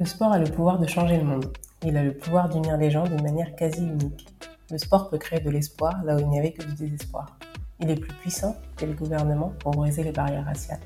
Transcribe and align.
Le 0.00 0.06
sport 0.06 0.32
a 0.32 0.38
le 0.38 0.50
pouvoir 0.50 0.78
de 0.78 0.86
changer 0.86 1.16
le 1.16 1.24
monde. 1.24 1.52
Il 1.82 1.96
a 1.96 2.04
le 2.04 2.16
pouvoir 2.16 2.48
d'unir 2.48 2.76
les 2.76 2.90
gens 2.90 3.04
d'une 3.04 3.22
manière 3.22 3.54
quasi 3.56 3.84
unique. 3.84 4.28
Le 4.70 4.78
sport 4.78 5.10
peut 5.10 5.18
créer 5.18 5.40
de 5.40 5.50
l'espoir 5.50 6.04
là 6.04 6.14
où 6.14 6.20
il 6.20 6.28
n'y 6.28 6.38
avait 6.38 6.52
que 6.52 6.64
du 6.64 6.74
désespoir. 6.74 7.36
Il 7.80 7.90
est 7.90 7.96
plus 7.96 8.14
puissant 8.14 8.56
que 8.76 8.86
les 8.86 8.94
gouvernements 8.94 9.52
pour 9.58 9.72
briser 9.72 10.04
les 10.04 10.12
barrières 10.12 10.44
raciales. 10.44 10.80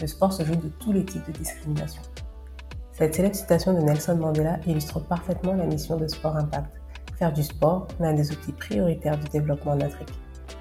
Le 0.00 0.06
sport 0.06 0.32
se 0.32 0.44
joue 0.44 0.56
de 0.56 0.68
tous 0.78 0.92
les 0.92 1.04
types 1.04 1.26
de 1.26 1.32
discrimination. 1.32 2.02
Cette 2.92 3.14
célèbre 3.14 3.34
citation 3.34 3.72
de 3.72 3.80
Nelson 3.80 4.16
Mandela 4.16 4.58
illustre 4.66 5.00
parfaitement 5.00 5.54
la 5.54 5.64
mission 5.64 5.96
de 5.96 6.06
Sport 6.06 6.36
Impact. 6.36 6.79
Faire 7.20 7.34
du 7.34 7.42
sport 7.42 7.86
l'un 8.00 8.14
des 8.14 8.32
outils 8.32 8.52
prioritaires 8.52 9.18
du 9.18 9.28
développement 9.28 9.72
en 9.72 9.80
Afrique, 9.82 10.08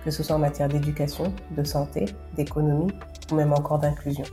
que 0.03 0.11
ce 0.11 0.23
soit 0.23 0.35
en 0.35 0.39
matière 0.39 0.67
d'éducation, 0.67 1.33
de 1.55 1.63
santé, 1.63 2.03
d'économie 2.35 2.91
ou 3.31 3.35
même 3.35 3.53
encore 3.53 3.79
d'inclusion. 3.79 4.25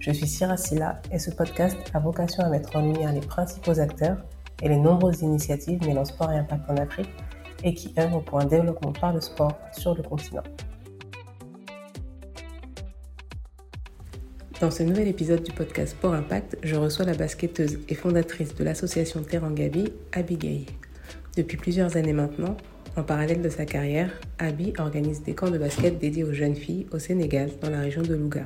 Je 0.00 0.10
suis 0.10 0.26
Sira 0.26 0.56
Silla 0.56 1.00
et 1.12 1.20
ce 1.20 1.30
podcast 1.30 1.76
a 1.94 2.00
vocation 2.00 2.42
à 2.42 2.48
mettre 2.48 2.74
en 2.74 2.80
lumière 2.80 3.12
les 3.12 3.20
principaux 3.20 3.78
acteurs 3.78 4.16
et 4.60 4.68
les 4.68 4.76
nombreuses 4.76 5.22
initiatives 5.22 5.80
mêlant 5.86 6.04
sport 6.04 6.32
et 6.32 6.38
impact 6.38 6.68
en 6.68 6.78
Afrique 6.78 7.10
et 7.62 7.74
qui 7.74 7.94
œuvrent 7.96 8.24
pour 8.24 8.40
un 8.40 8.46
développement 8.46 8.92
par 8.92 9.12
le 9.12 9.20
sport 9.20 9.56
sur 9.70 9.94
le 9.94 10.02
continent. 10.02 10.42
Dans 14.60 14.72
ce 14.72 14.82
nouvel 14.82 15.06
épisode 15.06 15.44
du 15.44 15.52
podcast 15.52 15.92
Sport 15.92 16.14
Impact, 16.14 16.58
je 16.64 16.74
reçois 16.74 17.04
la 17.04 17.14
basketteuse 17.14 17.78
et 17.88 17.94
fondatrice 17.94 18.52
de 18.56 18.64
l'association 18.64 19.22
Terrangabi, 19.22 19.92
Abby 20.12 20.66
Depuis 21.36 21.56
plusieurs 21.56 21.96
années 21.96 22.12
maintenant, 22.12 22.58
en 22.94 23.02
parallèle 23.02 23.40
de 23.40 23.48
sa 23.48 23.64
carrière, 23.64 24.10
Abby 24.38 24.74
organise 24.78 25.22
des 25.22 25.32
camps 25.32 25.50
de 25.50 25.56
basket 25.56 25.98
dédiés 25.98 26.24
aux 26.24 26.34
jeunes 26.34 26.54
filles 26.54 26.86
au 26.92 26.98
Sénégal, 26.98 27.48
dans 27.62 27.70
la 27.70 27.80
région 27.80 28.02
de 28.02 28.14
Louga. 28.14 28.44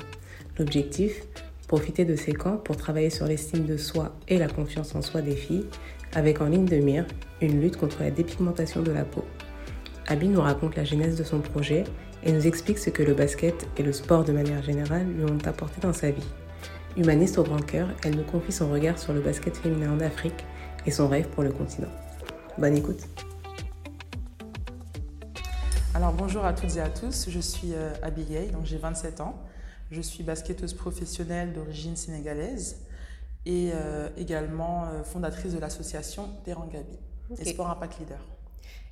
L'objectif 0.56 1.23
Profiter 1.67 2.05
de 2.05 2.14
ces 2.14 2.33
camps 2.33 2.59
pour 2.59 2.77
travailler 2.77 3.11
sur 3.11 3.27
l'estime 3.27 3.64
de 3.64 3.77
soi 3.77 4.14
et 4.29 4.39
la 4.39 4.47
confiance 4.47 4.95
en 4.95 5.03
soi 5.03 5.20
des 5.20 5.34
filles, 5.34 5.67
avec 6.14 6.41
en 6.41 6.47
ligne 6.47 6.64
de 6.64 6.77
mire 6.77 7.05
une 7.41 7.61
lutte 7.61 7.77
contre 7.77 8.03
la 8.05 8.12
dépigmentation 8.12 8.83
de 8.83 8.92
la 8.92 9.05
peau. 9.05 9.25
Abby 10.07 10.29
nous 10.29 10.41
raconte 10.41 10.77
la 10.77 10.84
genèse 10.84 11.19
de 11.19 11.25
son 11.25 11.41
projet 11.41 11.83
et 12.23 12.31
nous 12.31 12.47
explique 12.47 12.79
ce 12.79 12.91
que 12.91 13.03
le 13.03 13.14
basket 13.14 13.67
et 13.77 13.83
le 13.83 13.92
sport 13.92 14.23
de 14.23 14.31
manière 14.31 14.62
générale 14.62 15.09
lui 15.09 15.25
ont 15.25 15.45
apporté 15.45 15.81
dans 15.81 15.92
sa 15.92 16.12
vie. 16.12 16.29
Humaniste 16.97 17.37
au 17.39 17.42
grand 17.42 17.67
cœur, 17.67 17.89
elle 18.05 18.14
nous 18.14 18.23
confie 18.23 18.53
son 18.53 18.70
regard 18.70 18.97
sur 19.01 19.12
le 19.12 19.20
basket 19.20 19.57
féminin 19.57 19.92
en 19.92 19.98
Afrique 19.98 20.45
et 20.87 20.92
son 20.92 21.09
rêve 21.09 21.27
pour 21.31 21.42
le 21.42 21.51
continent. 21.51 21.91
Bonne 22.59 22.77
écoute. 22.77 23.01
Alors 25.95 26.12
bonjour 26.12 26.45
à 26.45 26.53
toutes 26.53 26.77
et 26.77 26.81
à 26.81 26.89
tous, 26.89 27.29
je 27.29 27.41
suis 27.41 27.75
euh, 27.75 27.93
Abigail, 28.03 28.51
donc 28.51 28.65
j'ai 28.65 28.79
27 28.79 29.21
ans. 29.21 29.39
Je 29.91 30.01
suis 30.01 30.25
basketteuse 30.25 30.73
professionnelle 30.73 31.53
d'origine 31.53 31.97
sénégalaise 31.97 32.87
et 33.45 33.73
euh, 33.75 34.09
également 34.17 34.85
euh, 34.87 35.03
fondatrice 35.05 35.53
de 35.53 35.59
l'association 35.59 36.31
Terangabi, 36.45 36.98
okay. 37.31 37.45
Sport 37.45 37.71
Impact 37.71 37.98
Leader. 38.01 38.21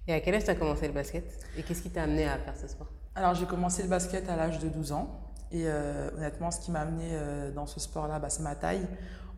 Et 0.06 0.12
à 0.12 0.20
quel 0.20 0.34
âge 0.34 0.44
tu 0.44 0.50
as 0.50 0.54
commencé 0.54 0.86
le 0.86 0.92
basket? 0.92 1.24
Et 1.56 1.62
qu'est-ce 1.62 1.82
qui 1.82 1.90
t'a 1.90 2.02
amené 2.02 2.26
à 2.26 2.36
faire 2.38 2.56
ce 2.56 2.68
sport? 2.68 2.88
Alors 3.14 3.34
j'ai 3.34 3.46
commencé 3.46 3.82
le 3.82 3.88
basket 3.88 4.28
à 4.28 4.36
l'âge 4.36 4.58
de 4.58 4.68
12 4.68 4.92
ans. 4.92 5.20
Et 5.54 5.66
euh, 5.66 6.10
honnêtement, 6.16 6.50
ce 6.50 6.60
qui 6.60 6.70
m'a 6.70 6.80
amené 6.80 7.10
euh, 7.12 7.52
dans 7.52 7.66
ce 7.66 7.78
sport-là, 7.78 8.18
bah, 8.18 8.28
c'est 8.28 8.42
ma 8.42 8.56
taille. 8.56 8.86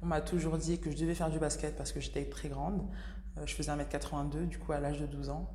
On 0.03 0.07
m'a 0.07 0.21
toujours 0.21 0.57
dit 0.57 0.79
que 0.81 0.91
je 0.91 0.97
devais 0.97 1.15
faire 1.15 1.31
du 1.31 1.39
basket 1.39 1.77
parce 1.77 1.93
que 1.93 2.01
j'étais 2.01 2.25
très 2.25 2.49
grande. 2.49 2.83
Euh, 3.39 3.43
je 3.47 3.55
faisais 3.55 3.73
1m82 3.73 4.47
du 4.47 4.59
coup 4.59 4.73
à 4.73 4.81
l'âge 4.81 5.01
de 5.01 5.07
12 5.07 5.31
ans. 5.31 5.51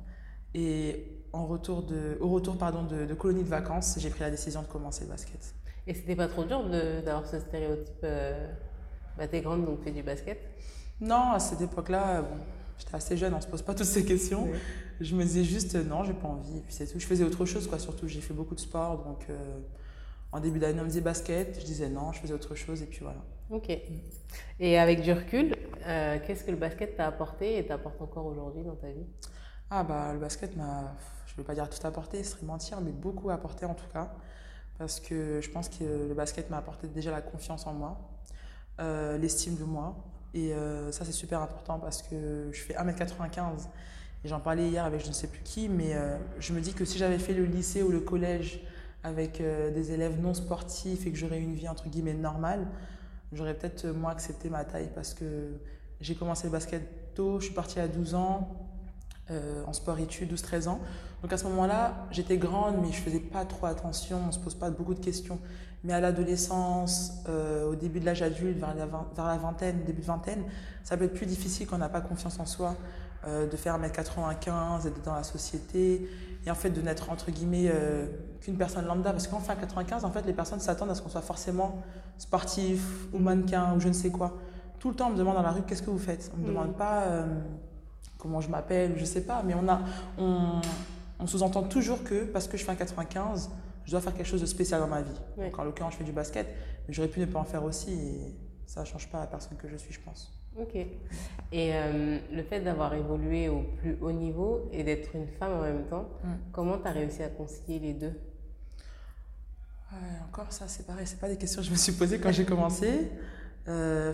Et 0.54 1.06
en 1.32 1.46
retour 1.46 1.82
de, 1.82 2.18
au 2.20 2.28
retour 2.28 2.56
pardon, 2.58 2.84
de, 2.84 3.06
de 3.06 3.14
colonie 3.14 3.42
de 3.42 3.48
vacances, 3.48 3.96
j'ai 3.98 4.10
pris 4.10 4.20
la 4.20 4.30
décision 4.30 4.62
de 4.62 4.66
commencer 4.66 5.04
le 5.04 5.10
basket. 5.10 5.54
Et 5.86 5.94
c'était 5.94 6.14
pas 6.14 6.28
trop 6.28 6.44
dur 6.44 6.68
d'avoir 6.68 7.26
ce 7.26 7.40
stéréotype 7.40 8.04
euh, 8.04 8.46
bah, 9.16 9.26
T'es 9.26 9.40
grande 9.40 9.64
donc 9.64 9.82
fais 9.82 9.90
du 9.90 10.02
basket? 10.02 10.38
Non, 11.00 11.32
à 11.32 11.40
cette 11.40 11.60
époque-là, 11.60 12.22
bon, 12.22 12.36
j'étais 12.78 12.94
assez 12.94 13.16
jeune, 13.16 13.34
on 13.34 13.40
se 13.40 13.48
pose 13.48 13.62
pas 13.62 13.74
toutes 13.74 13.86
ces 13.86 14.04
questions. 14.04 14.44
Oui. 14.44 14.58
Je 15.00 15.16
me 15.16 15.24
disais 15.24 15.42
juste 15.42 15.74
non, 15.74 16.04
j'ai 16.04 16.12
pas 16.12 16.28
envie, 16.28 16.58
et 16.58 16.60
puis 16.60 16.72
c'est 16.72 16.86
tout. 16.86 17.00
Je 17.00 17.06
faisais 17.06 17.24
autre 17.24 17.44
chose, 17.44 17.66
quoi, 17.66 17.80
surtout 17.80 18.06
j'ai 18.06 18.20
fait 18.20 18.34
beaucoup 18.34 18.54
de 18.54 18.60
sport, 18.60 19.02
donc 19.02 19.26
euh, 19.28 19.58
en 20.30 20.38
début 20.38 20.60
d'année 20.60 20.78
on 20.80 20.84
me 20.84 20.88
disait 20.88 21.00
basket, 21.00 21.58
je 21.58 21.64
disais 21.64 21.88
non, 21.88 22.12
je 22.12 22.20
faisais 22.20 22.34
autre 22.34 22.54
chose, 22.54 22.82
et 22.82 22.86
puis 22.86 23.00
voilà. 23.00 23.24
Ok. 23.50 23.76
Et 24.60 24.78
avec 24.78 25.02
du 25.02 25.12
recul, 25.12 25.56
euh, 25.86 26.18
qu'est-ce 26.26 26.44
que 26.44 26.50
le 26.50 26.56
basket 26.56 26.96
t'a 26.96 27.06
apporté 27.06 27.58
et 27.58 27.66
t'apporte 27.66 28.00
encore 28.00 28.26
aujourd'hui 28.26 28.62
dans 28.62 28.76
ta 28.76 28.88
vie? 28.88 29.06
Ah 29.70 29.84
bah 29.84 30.12
le 30.12 30.18
basket 30.18 30.56
m'a, 30.56 30.94
je 31.26 31.36
vais 31.36 31.44
pas 31.44 31.54
dire 31.54 31.68
tout 31.68 31.84
apporté, 31.86 32.22
ce 32.22 32.32
serait 32.32 32.46
mentir, 32.46 32.80
mais 32.80 32.92
beaucoup 32.92 33.30
apporté 33.30 33.64
en 33.64 33.74
tout 33.74 33.86
cas 33.92 34.12
parce 34.78 35.00
que 35.00 35.40
je 35.40 35.50
pense 35.50 35.68
que 35.68 35.84
le 35.84 36.14
basket 36.14 36.50
m'a 36.50 36.58
apporté 36.58 36.88
déjà 36.88 37.10
la 37.10 37.20
confiance 37.20 37.66
en 37.66 37.72
moi, 37.72 38.00
euh, 38.80 39.16
l'estime 39.18 39.56
de 39.56 39.64
moi. 39.64 39.96
Et 40.34 40.52
euh, 40.54 40.90
ça, 40.92 41.04
c'est 41.04 41.12
super 41.12 41.40
important 41.40 41.78
parce 41.78 42.02
que 42.02 42.48
je 42.50 42.60
fais 42.60 42.74
1m95 42.74 43.68
et 44.24 44.28
j'en 44.28 44.40
parlais 44.40 44.68
hier 44.68 44.84
avec 44.84 45.02
je 45.02 45.08
ne 45.08 45.12
sais 45.12 45.28
plus 45.28 45.42
qui, 45.42 45.68
mais 45.68 45.94
je 46.38 46.52
me 46.52 46.60
dis 46.60 46.74
que 46.74 46.84
si 46.84 46.98
j'avais 46.98 47.18
fait 47.18 47.34
le 47.34 47.44
lycée 47.44 47.82
ou 47.82 47.90
le 47.90 48.00
collège 48.00 48.60
avec 49.04 49.42
des 49.42 49.92
élèves 49.92 50.20
non 50.20 50.32
sportifs 50.32 51.06
et 51.06 51.10
que 51.10 51.18
j'aurais 51.18 51.40
une 51.40 51.54
vie 51.54 51.68
entre 51.68 51.88
guillemets 51.88 52.14
normale, 52.14 52.66
j'aurais 53.32 53.54
peut-être 53.54 53.86
moins 53.86 54.12
accepté 54.12 54.48
ma 54.48 54.64
taille 54.64 54.90
parce 54.94 55.14
que 55.14 55.52
j'ai 56.00 56.14
commencé 56.14 56.46
le 56.46 56.52
basket 56.52 57.14
tôt, 57.14 57.38
je 57.40 57.46
suis 57.46 57.54
partie 57.54 57.80
à 57.80 57.88
12 57.88 58.14
ans, 58.14 58.71
euh, 59.32 59.64
en 59.66 59.72
sport-études, 59.72 60.32
12-13 60.32 60.68
ans. 60.68 60.80
Donc 61.22 61.32
à 61.32 61.36
ce 61.36 61.44
moment-là, 61.44 62.06
j'étais 62.10 62.36
grande, 62.36 62.76
mais 62.82 62.92
je 62.92 63.00
faisais 63.00 63.20
pas 63.20 63.44
trop 63.44 63.66
attention, 63.66 64.20
on 64.28 64.32
se 64.32 64.38
pose 64.38 64.54
pas 64.54 64.70
beaucoup 64.70 64.94
de 64.94 65.00
questions. 65.00 65.38
Mais 65.84 65.92
à 65.92 66.00
l'adolescence, 66.00 67.22
euh, 67.28 67.70
au 67.70 67.74
début 67.74 68.00
de 68.00 68.06
l'âge 68.06 68.22
adulte, 68.22 68.58
vers 68.58 68.74
la, 68.74 68.86
vers 68.86 69.26
la, 69.26 69.36
vingtaine, 69.36 69.82
début 69.84 70.00
de 70.00 70.06
vingtaine, 70.06 70.44
ça 70.84 70.96
peut 70.96 71.04
être 71.04 71.14
plus 71.14 71.26
difficile 71.26 71.66
quand 71.66 71.76
on 71.76 71.80
n'a 71.80 71.88
pas 71.88 72.00
confiance 72.00 72.38
en 72.38 72.46
soi, 72.46 72.76
euh, 73.26 73.48
de 73.48 73.56
faire 73.56 73.78
1m95, 73.78 74.84
d'être 74.84 75.02
dans 75.02 75.14
la 75.14 75.24
société, 75.24 76.08
et 76.44 76.50
en 76.50 76.54
fait 76.54 76.70
de 76.70 76.80
n'être 76.80 77.10
entre 77.10 77.30
guillemets 77.30 77.70
euh, 77.72 78.06
qu'une 78.40 78.56
personne 78.56 78.86
lambda. 78.86 79.10
Parce 79.10 79.26
qu'en 79.26 79.40
fait, 79.40 79.52
à 79.52 79.56
95, 79.56 80.04
en 80.04 80.10
fait, 80.10 80.24
les 80.24 80.32
personnes 80.32 80.60
s'attendent 80.60 80.90
à 80.90 80.94
ce 80.94 81.02
qu'on 81.02 81.08
soit 81.08 81.20
forcément 81.20 81.82
sportif 82.16 83.08
ou 83.12 83.18
mannequin 83.18 83.74
ou 83.74 83.80
je 83.80 83.88
ne 83.88 83.92
sais 83.92 84.10
quoi. 84.10 84.38
Tout 84.78 84.88
le 84.88 84.94
temps, 84.94 85.08
on 85.08 85.12
me 85.12 85.16
demande 85.16 85.36
dans 85.36 85.42
la 85.42 85.52
rue 85.52 85.62
qu'est-ce 85.62 85.82
que 85.82 85.90
vous 85.90 85.98
faites? 85.98 86.30
On 86.34 86.38
me 86.38 86.44
mmh. 86.44 86.46
demande 86.46 86.76
pas 86.76 87.04
comment 88.18 88.40
je 88.40 88.48
m'appelle, 88.48 88.94
je 88.96 89.04
sais 89.04 89.22
pas, 89.22 89.42
mais 89.42 89.54
on, 89.54 89.68
a, 89.68 89.80
on, 90.18 90.60
on 91.18 91.26
sous-entend 91.26 91.62
toujours 91.64 92.04
que 92.04 92.24
parce 92.24 92.48
que 92.48 92.56
je 92.56 92.64
fais 92.64 92.72
un 92.72 92.76
95, 92.76 93.50
je 93.84 93.90
dois 93.90 94.00
faire 94.00 94.14
quelque 94.14 94.26
chose 94.26 94.40
de 94.40 94.46
spécial 94.46 94.80
dans 94.80 94.86
ma 94.86 95.02
vie. 95.02 95.10
Oui. 95.36 95.46
Donc 95.46 95.58
en 95.58 95.64
l'occurrence, 95.64 95.94
je 95.94 95.98
fais 95.98 96.04
du 96.04 96.12
basket, 96.12 96.46
mais 96.86 96.94
j'aurais 96.94 97.08
pu 97.08 97.20
ne 97.20 97.26
pas 97.26 97.40
en 97.40 97.44
faire 97.44 97.64
aussi 97.64 97.92
et 97.92 98.36
ça 98.66 98.80
ne 98.80 98.86
change 98.86 99.08
pas 99.08 99.20
la 99.20 99.26
personne 99.26 99.56
que 99.58 99.68
je 99.68 99.76
suis, 99.76 99.92
je 99.92 100.00
pense. 100.00 100.32
Ok. 100.58 100.74
Et 100.74 100.90
euh, 101.52 102.18
le 102.30 102.42
fait 102.42 102.60
d'avoir 102.60 102.92
évolué 102.94 103.48
au 103.48 103.62
plus 103.80 103.96
haut 104.00 104.12
niveau 104.12 104.68
et 104.72 104.84
d'être 104.84 105.14
une 105.14 105.26
femme 105.26 105.52
en 105.52 105.62
même 105.62 105.84
temps, 105.86 106.08
mm. 106.22 106.28
comment 106.52 106.78
tu 106.78 106.88
as 106.88 106.92
réussi 106.92 107.22
à 107.22 107.28
concilier 107.28 107.78
les 107.78 107.94
deux? 107.94 108.12
Ouais, 109.92 109.98
Encore 110.28 110.52
ça, 110.52 110.68
c'est 110.68 110.86
pareil, 110.86 111.06
c'est 111.06 111.20
pas 111.20 111.28
des 111.28 111.36
questions 111.36 111.60
que 111.60 111.66
je 111.66 111.72
me 111.72 111.76
suis 111.76 111.92
posées 111.92 112.18
quand 112.18 112.32
j'ai 112.32 112.44
commencé. 112.44 113.10
Euh, 113.68 114.12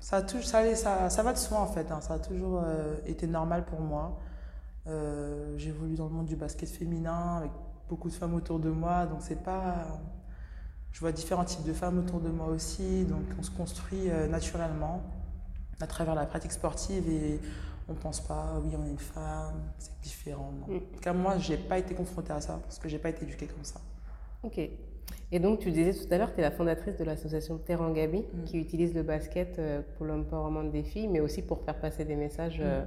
ça, 0.00 0.22
tout, 0.22 0.42
ça, 0.42 0.74
ça, 0.74 1.10
ça, 1.10 1.22
va 1.22 1.32
de 1.32 1.38
soi 1.38 1.58
en 1.58 1.66
fait, 1.66 1.90
hein. 1.90 2.00
ça 2.00 2.14
a 2.14 2.18
toujours 2.18 2.62
euh, 2.64 2.96
été 3.06 3.26
normal 3.26 3.64
pour 3.64 3.80
moi. 3.80 4.18
Euh, 4.86 5.56
J'évolue 5.58 5.96
dans 5.96 6.06
le 6.06 6.12
monde 6.12 6.26
du 6.26 6.36
basket 6.36 6.68
féminin 6.68 7.38
avec 7.38 7.50
beaucoup 7.88 8.08
de 8.08 8.14
femmes 8.14 8.34
autour 8.34 8.58
de 8.58 8.70
moi, 8.70 9.06
donc 9.06 9.18
c'est 9.20 9.42
pas. 9.42 9.86
Je 10.92 11.00
vois 11.00 11.12
différents 11.12 11.44
types 11.44 11.64
de 11.64 11.72
femmes 11.72 11.98
autour 11.98 12.20
de 12.20 12.30
moi 12.30 12.46
aussi, 12.46 13.04
donc 13.04 13.24
on 13.38 13.42
se 13.42 13.50
construit 13.50 14.08
euh, 14.08 14.28
naturellement 14.28 15.02
à 15.80 15.86
travers 15.86 16.14
la 16.14 16.24
pratique 16.24 16.52
sportive 16.52 17.06
et 17.08 17.38
on 17.88 17.94
pense 17.94 18.20
pas, 18.20 18.54
oui, 18.64 18.72
on 18.76 18.86
est 18.86 18.90
une 18.90 18.98
femme, 18.98 19.72
c'est 19.78 19.98
différent. 20.00 20.52
Non. 20.60 20.74
Mm. 20.74 20.76
En 20.76 20.94
tout 20.94 21.00
cas, 21.00 21.12
moi, 21.12 21.38
j'ai 21.38 21.56
pas 21.56 21.78
été 21.78 21.94
confrontée 21.94 22.32
à 22.32 22.40
ça 22.40 22.58
parce 22.62 22.78
que 22.78 22.88
j'ai 22.88 22.98
pas 22.98 23.10
été 23.10 23.24
éduquée 23.24 23.46
comme 23.46 23.64
ça. 23.64 23.80
Ok. 24.42 24.58
Et 25.32 25.40
donc, 25.40 25.58
tu 25.58 25.70
disais 25.70 25.92
tout 25.92 26.12
à 26.12 26.18
l'heure, 26.18 26.32
tu 26.32 26.40
es 26.40 26.42
la 26.42 26.50
fondatrice 26.50 26.96
de 26.96 27.04
l'association 27.04 27.58
Terrangabi, 27.58 28.20
mm. 28.20 28.44
qui 28.44 28.58
utilise 28.58 28.94
le 28.94 29.02
basket 29.02 29.58
euh, 29.58 29.82
pour 29.96 30.06
l'empowerment 30.06 30.70
des 30.70 30.82
filles, 30.82 31.08
mais 31.08 31.20
aussi 31.20 31.42
pour 31.42 31.62
faire 31.62 31.78
passer 31.80 32.04
des 32.04 32.16
messages, 32.16 32.60
mm. 32.60 32.84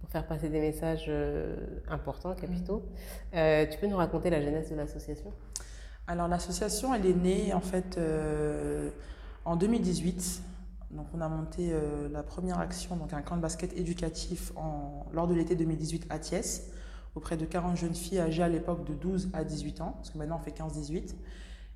pour 0.00 0.08
faire 0.10 0.26
passer 0.26 0.48
des 0.48 0.60
messages 0.60 1.06
euh, 1.08 1.56
importants, 1.88 2.34
capitaux. 2.34 2.78
Mm. 2.78 3.36
Euh, 3.36 3.66
tu 3.66 3.78
peux 3.78 3.86
nous 3.86 3.96
raconter 3.96 4.30
la 4.30 4.40
genèse 4.40 4.70
de 4.70 4.76
l'association? 4.76 5.32
Alors, 6.08 6.28
l'association, 6.28 6.94
elle 6.94 7.04
est 7.04 7.14
née 7.14 7.52
en 7.52 7.60
fait 7.60 7.98
euh, 7.98 8.90
en 9.44 9.56
2018. 9.56 10.42
Donc, 10.92 11.06
on 11.12 11.20
a 11.20 11.28
monté 11.28 11.70
euh, 11.72 12.08
la 12.12 12.22
première 12.22 12.60
action, 12.60 12.94
donc 12.96 13.12
un 13.12 13.22
camp 13.22 13.36
de 13.36 13.42
basket 13.42 13.76
éducatif 13.76 14.52
en, 14.56 15.06
lors 15.12 15.26
de 15.26 15.34
l'été 15.34 15.56
2018 15.56 16.06
à 16.10 16.20
Thiès, 16.20 16.70
auprès 17.16 17.36
de 17.36 17.46
40 17.46 17.76
jeunes 17.76 17.94
filles 17.94 18.20
âgées 18.20 18.42
à 18.42 18.48
l'époque 18.48 18.84
de 18.84 18.94
12 18.94 19.30
à 19.32 19.42
18 19.42 19.80
ans, 19.80 19.92
parce 19.96 20.10
que 20.10 20.18
maintenant 20.18 20.38
on 20.40 20.44
fait 20.44 20.56
15-18. 20.56 21.14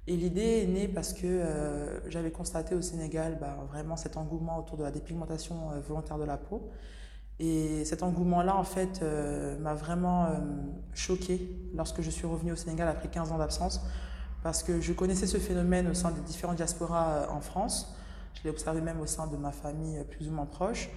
Et 0.06 0.16
l'idée 0.16 0.62
est 0.62 0.66
née 0.66 0.88
parce 0.88 1.12
que 1.12 1.26
euh, 1.26 2.08
j'avais 2.10 2.30
constaté 2.30 2.74
au 2.74 2.82
Sénégal 2.82 3.38
bah, 3.40 3.56
vraiment 3.70 3.96
cet 3.96 4.16
engouement 4.16 4.58
autour 4.58 4.76
de 4.76 4.82
la 4.82 4.90
dépigmentation 4.90 5.70
euh, 5.72 5.80
volontaire 5.80 6.18
de 6.18 6.24
la 6.24 6.36
peau. 6.36 6.70
Et 7.38 7.84
cet 7.86 8.02
engouement-là, 8.02 8.54
en 8.54 8.64
fait, 8.64 9.00
euh, 9.02 9.58
m'a 9.60 9.72
vraiment 9.72 10.28
choquée 10.92 11.56
lorsque 11.74 12.02
je 12.02 12.10
suis 12.10 12.26
revenue 12.26 12.52
au 12.52 12.56
Sénégal 12.56 12.86
après 12.88 13.08
15 13.08 13.32
ans 13.32 13.38
d'absence, 13.38 13.80
parce 14.42 14.62
que 14.62 14.80
je 14.82 14.92
connaissais 14.92 15.26
ce 15.26 15.38
phénomène 15.38 15.88
au 15.88 15.94
sein 15.94 16.10
des 16.10 16.20
différentes 16.20 16.56
diasporas 16.56 17.28
en 17.30 17.40
France. 17.40 17.96
Je 18.34 18.42
l'ai 18.44 18.50
observé 18.50 18.82
même 18.82 19.00
au 19.00 19.06
sein 19.06 19.26
de 19.26 19.38
ma 19.38 19.52
famille 19.52 20.04
plus 20.10 20.28
ou 20.28 20.32
moins 20.32 20.44
proche. 20.44 20.90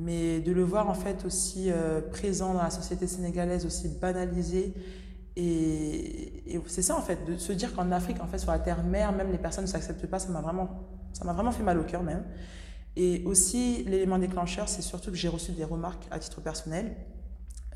Mais 0.00 0.40
de 0.40 0.52
le 0.52 0.62
voir, 0.62 0.88
en 0.88 0.94
fait, 0.94 1.24
aussi 1.24 1.70
présent 2.10 2.54
dans 2.54 2.62
la 2.62 2.70
société 2.70 3.06
sénégalaise, 3.06 3.66
aussi 3.66 3.88
banalisé. 3.88 4.74
Et, 5.36 6.54
et 6.54 6.60
c'est 6.66 6.82
ça, 6.82 6.96
en 6.96 7.00
fait, 7.00 7.24
de 7.24 7.36
se 7.36 7.52
dire 7.52 7.74
qu'en 7.74 7.90
Afrique, 7.92 8.20
en 8.20 8.26
fait, 8.26 8.38
sur 8.38 8.50
la 8.50 8.58
terre-mère, 8.58 9.12
même 9.12 9.30
les 9.30 9.38
personnes 9.38 9.64
ne 9.64 9.68
s'acceptent 9.68 10.06
pas, 10.06 10.18
ça 10.18 10.30
m'a 10.30 10.40
vraiment, 10.40 10.68
ça 11.12 11.24
m'a 11.24 11.32
vraiment 11.32 11.52
fait 11.52 11.62
mal 11.62 11.78
au 11.78 11.84
cœur, 11.84 12.02
même. 12.02 12.24
Et 12.96 13.22
aussi, 13.24 13.84
l'élément 13.84 14.18
déclencheur, 14.18 14.68
c'est 14.68 14.82
surtout 14.82 15.12
que 15.12 15.16
j'ai 15.16 15.28
reçu 15.28 15.52
des 15.52 15.62
remarques 15.62 16.08
à 16.10 16.18
titre 16.18 16.40
personnel 16.40 16.96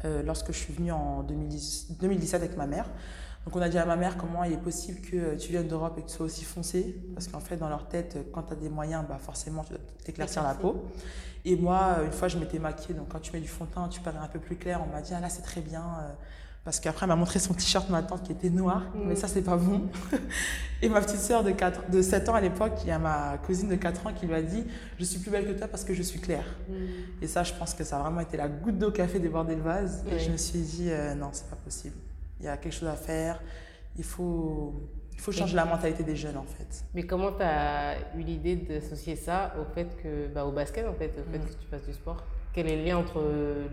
euh, 0.05 0.25
lorsque 0.25 0.51
je 0.51 0.59
suis 0.59 0.73
venue 0.73 0.91
en 0.91 1.23
2017 1.23 2.35
avec 2.35 2.57
ma 2.57 2.67
mère. 2.67 2.91
Donc, 3.45 3.55
on 3.55 3.63
a 3.63 3.69
dit 3.69 3.79
à 3.79 3.87
ma 3.87 3.95
mère 3.95 4.17
comment 4.17 4.43
il 4.43 4.53
est 4.53 4.61
possible 4.61 5.01
que 5.01 5.37
tu 5.37 5.53
viennes 5.53 5.69
d'Europe 5.69 5.97
et 5.99 6.03
que 6.03 6.09
tu 6.09 6.15
sois 6.15 6.27
aussi 6.27 6.45
foncé. 6.45 7.01
Parce 7.15 7.29
qu'en 7.29 7.39
fait, 7.39 7.57
dans 7.57 7.69
leur 7.69 7.87
tête, 7.89 8.19
quand 8.33 8.43
tu 8.43 8.53
as 8.55 8.57
des 8.57 8.69
moyens, 8.69 9.05
bah 9.09 9.19
forcément, 9.21 9.63
tu 9.63 9.71
dois 9.71 9.83
t'éclaircir 10.05 10.43
la 10.43 10.55
peau. 10.55 10.87
Et 11.45 11.57
moi, 11.57 11.99
une 12.05 12.13
fois, 12.13 12.29
je 12.29 12.39
m'étais 12.39 12.59
maquillée. 12.59 12.95
Donc, 12.95 13.09
quand 13.09 13.21
tu 13.21 13.33
mets 13.33 13.41
du 13.41 13.49
fond 13.49 13.65
de 13.65 13.71
teint, 13.71 13.89
tu 13.89 14.01
parais 14.01 14.19
un 14.19 14.29
peu 14.29 14.39
plus 14.39 14.57
clair. 14.57 14.81
On 14.87 14.93
m'a 14.93 15.01
dit, 15.03 15.13
ah 15.17 15.21
là, 15.21 15.29
c'est 15.29 15.43
très 15.43 15.61
bien. 15.61 15.81
Euh, 15.81 16.13
parce 16.65 16.79
qu'après, 16.79 17.05
elle 17.05 17.09
m'a 17.09 17.17
montré 17.17 17.41
son 17.41 17.55
t-shirt, 17.55 17.91
ma 17.91 18.03
tante, 18.03 18.23
qui 18.23 18.31
était 18.31 18.51
noir. 18.51 18.83
Mm. 18.95 19.09
Mais 19.09 19.17
ça, 19.17 19.27
c'est 19.27 19.43
pas 19.43 19.57
bon. 19.57 19.89
et 20.83 20.89
ma 20.89 21.01
petite 21.01 21.19
sœur 21.19 21.43
de, 21.43 21.51
4, 21.51 21.91
de 21.91 22.01
7 22.01 22.29
ans 22.29 22.35
à 22.35 22.41
l'époque, 22.41 22.75
il 22.83 22.89
y 22.89 22.91
a 22.93 23.01
ma 23.01 23.39
cousine 23.39 23.69
de 23.69 23.75
4 23.75 24.07
ans 24.07 24.13
qui 24.13 24.27
lui 24.27 24.35
a 24.35 24.43
dit 24.43 24.65
Je 24.99 25.05
suis 25.05 25.19
plus 25.19 25.33
belle 25.33 25.47
que 25.47 25.59
toi 25.59 25.67
parce 25.67 25.83
que 25.83 25.95
je 25.95 26.03
suis 26.03 26.21
claire. 26.21 26.47
Mm. 26.69 26.75
Et 27.23 27.27
ça, 27.27 27.43
je 27.43 27.53
pense 27.55 27.75
que 27.75 27.83
ça 27.83 27.99
a 27.99 28.03
vraiment 28.03 28.21
été 28.21 28.37
la 28.37 28.49
goutte 28.49 28.79
d'eau 28.79 28.93
qui 28.93 29.01
a 29.01 29.09
fait 29.09 29.19
déborder 29.19 29.57
le 29.57 29.63
vase. 29.63 30.05
Et 30.09 30.21
je 30.21 30.31
me 30.31 30.37
suis 30.37 30.61
dit 30.61 30.87
euh, 30.91 31.17
Non, 31.17 31.31
c'est 31.33 31.51
pas 31.51 31.57
possible. 31.57 31.97
Il 32.39 32.47
y 32.47 32.49
a 32.49 32.57
quelque 32.57 32.75
chose 32.75 32.89
à 32.89 32.97
faire. 32.97 33.41
Il 33.99 34.05
faut, 34.05 34.89
il 35.23 35.25
faut 35.25 35.33
changer 35.39 35.55
la 35.55 35.65
mentalité 35.65 36.03
des 36.03 36.17
jeunes, 36.17 36.37
en 36.37 36.43
fait. 36.43 36.85
Mais 36.95 37.05
comment 37.05 37.31
tu 37.31 37.45
as 37.45 37.95
eu 38.17 38.23
l'idée 38.23 38.57
d'associer 38.57 39.15
ça 39.15 39.55
au 39.61 39.73
fait 39.73 39.97
que, 40.03 40.27
bah, 40.27 40.45
au 40.45 40.51
basket, 40.51 40.85
en 40.85 40.95
fait, 40.95 41.13
au 41.17 41.31
fait 41.31 41.39
mm. 41.39 41.43
que 41.43 41.63
tu 41.63 41.69
fasses 41.71 41.87
du 41.87 41.93
sport? 41.93 42.25
Quel 42.53 42.69
est 42.69 42.77
le 42.77 42.85
lien 42.85 42.99
entre 42.99 43.23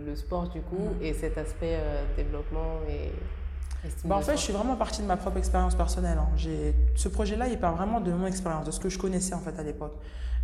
le 0.06 0.16
sport 0.16 0.48
du 0.48 0.62
coup 0.62 0.90
et 1.02 1.12
cet 1.14 1.40
aspect 1.40 1.76
euh, 1.80 2.04
développement 2.16 2.80
et 2.88 3.12
bah 4.04 4.16
en 4.16 4.22
fait, 4.22 4.34
je 4.34 4.42
suis 4.42 4.54
vraiment 4.54 4.76
partie 4.76 5.02
de 5.02 5.08
ma 5.08 5.18
propre 5.18 5.38
expérience 5.38 5.76
personnelle. 5.76 6.18
Hein. 6.18 6.30
Ce 6.96 7.08
projet-là, 7.08 7.48
il 7.48 7.58
part 7.58 7.76
vraiment 7.76 8.02
de 8.02 8.12
mon 8.12 8.26
expérience, 8.26 8.66
de 8.66 8.72
ce 8.72 8.80
que 8.80 8.90
je 8.90 9.00
connaissais 9.00 9.34
en 9.34 9.40
fait 9.40 9.58
à 9.58 9.64
l'époque. 9.64 9.94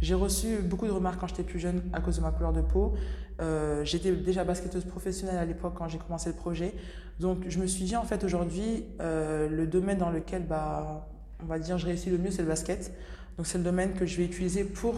J'ai 0.01 0.13
reçu 0.13 0.59
beaucoup 0.61 0.87
de 0.87 0.91
remarques 0.91 1.19
quand 1.19 1.27
j'étais 1.27 1.43
plus 1.43 1.59
jeune 1.59 1.81
à 1.93 2.01
cause 2.01 2.17
de 2.17 2.21
ma 2.21 2.31
couleur 2.31 2.53
de 2.53 2.61
peau. 2.61 2.93
Euh, 3.41 3.83
j'étais 3.83 4.11
déjà 4.11 4.43
basketteuse 4.43 4.85
professionnelle 4.85 5.37
à 5.37 5.45
l'époque 5.45 5.73
quand 5.77 5.87
j'ai 5.87 5.97
commencé 5.97 6.29
le 6.29 6.35
projet. 6.35 6.73
Donc 7.19 7.39
je 7.47 7.59
me 7.59 7.67
suis 7.67 7.85
dit 7.85 7.95
en 7.95 8.03
fait 8.03 8.23
aujourd'hui, 8.23 8.85
euh, 9.01 9.49
le 9.49 9.67
domaine 9.67 9.97
dans 9.97 10.09
lequel 10.09 10.45
bah, 10.45 11.07
on 11.41 11.45
va 11.45 11.59
dire 11.59 11.77
je 11.77 11.85
réussis 11.85 12.09
le 12.09 12.17
mieux, 12.17 12.31
c'est 12.31 12.41
le 12.41 12.47
basket. 12.47 12.93
Donc 13.37 13.47
c'est 13.47 13.57
le 13.57 13.63
domaine 13.63 13.93
que 13.93 14.05
je 14.05 14.17
vais 14.17 14.25
utiliser 14.25 14.63
pour 14.63 14.95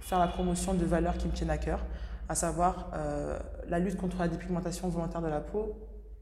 faire 0.00 0.18
la 0.18 0.28
promotion 0.28 0.74
de 0.74 0.84
valeurs 0.84 1.16
qui 1.16 1.26
me 1.26 1.32
tiennent 1.32 1.50
à 1.50 1.58
cœur 1.58 1.80
à 2.28 2.34
savoir 2.34 2.90
euh, 2.94 3.38
la 3.68 3.78
lutte 3.78 3.96
contre 3.96 4.18
la 4.18 4.28
dépigmentation 4.28 4.88
volontaire 4.88 5.20
de 5.20 5.28
la 5.28 5.40
peau 5.40 5.74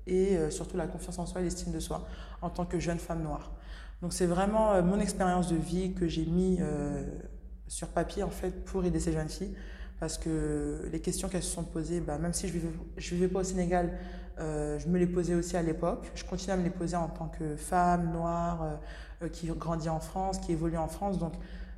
et 0.07 0.37
euh, 0.37 0.51
surtout 0.51 0.77
la 0.77 0.87
confiance 0.87 1.19
en 1.19 1.27
soi 1.27 1.41
et 1.41 1.45
l'estime 1.45 1.73
de 1.73 1.81
soi 1.81 2.07
en 2.41 2.51
tant 2.51 2.65
que 2.65 2.79
jeune 2.79 2.99
femme 2.99 3.23
noire. 3.23 3.53
Donc 4.01 4.13
c'est 4.13 4.27
vraiment 4.27 4.73
euh, 4.73 4.83
mon 4.83 4.99
expérience 5.01 5.49
de 5.49 5.57
vie 5.57 5.95
que 5.95 6.09
j'ai 6.09 6.27
mis 6.27 6.61
sur 7.69 7.89
papier 7.89 8.23
en 8.23 8.31
fait 8.31 8.65
pour 8.65 8.85
aider 8.85 9.01
ces 9.01 9.13
jeunes 9.13 9.29
filles 9.29 9.55
parce 10.01 10.19
que 10.19 10.89
les 10.91 11.01
questions 11.01 11.29
qu'elles 11.29 11.45
se 11.45 11.55
sont 11.55 11.63
posées, 11.63 12.01
bah, 12.01 12.19
même 12.19 12.33
si 12.33 12.49
je 12.49 12.55
ne 12.55 12.59
vivais, 12.59 12.73
vivais 12.97 13.29
pas 13.29 13.41
au 13.41 13.45
Sénégal, 13.45 13.97
je 14.39 14.89
me 14.89 14.99
les 14.99 15.07
posais 15.07 15.37
aussi 15.37 15.57
à 15.57 15.63
l'époque. 15.63 16.11
Je 16.17 16.25
continue 16.25 16.53
à 16.53 16.57
me 16.57 16.65
les 16.65 16.71
poser 16.71 16.97
en 16.97 17.07
tant 17.07 17.29
que 17.29 17.55
femme 17.55 18.11
noire 18.13 18.81
qui 19.31 19.47
grandit 19.47 19.89
en 19.89 20.01
France, 20.01 20.39
qui 20.39 20.51
évolue 20.51 20.77
en 20.77 20.89
France. 20.89 21.19
Donc 21.21 21.35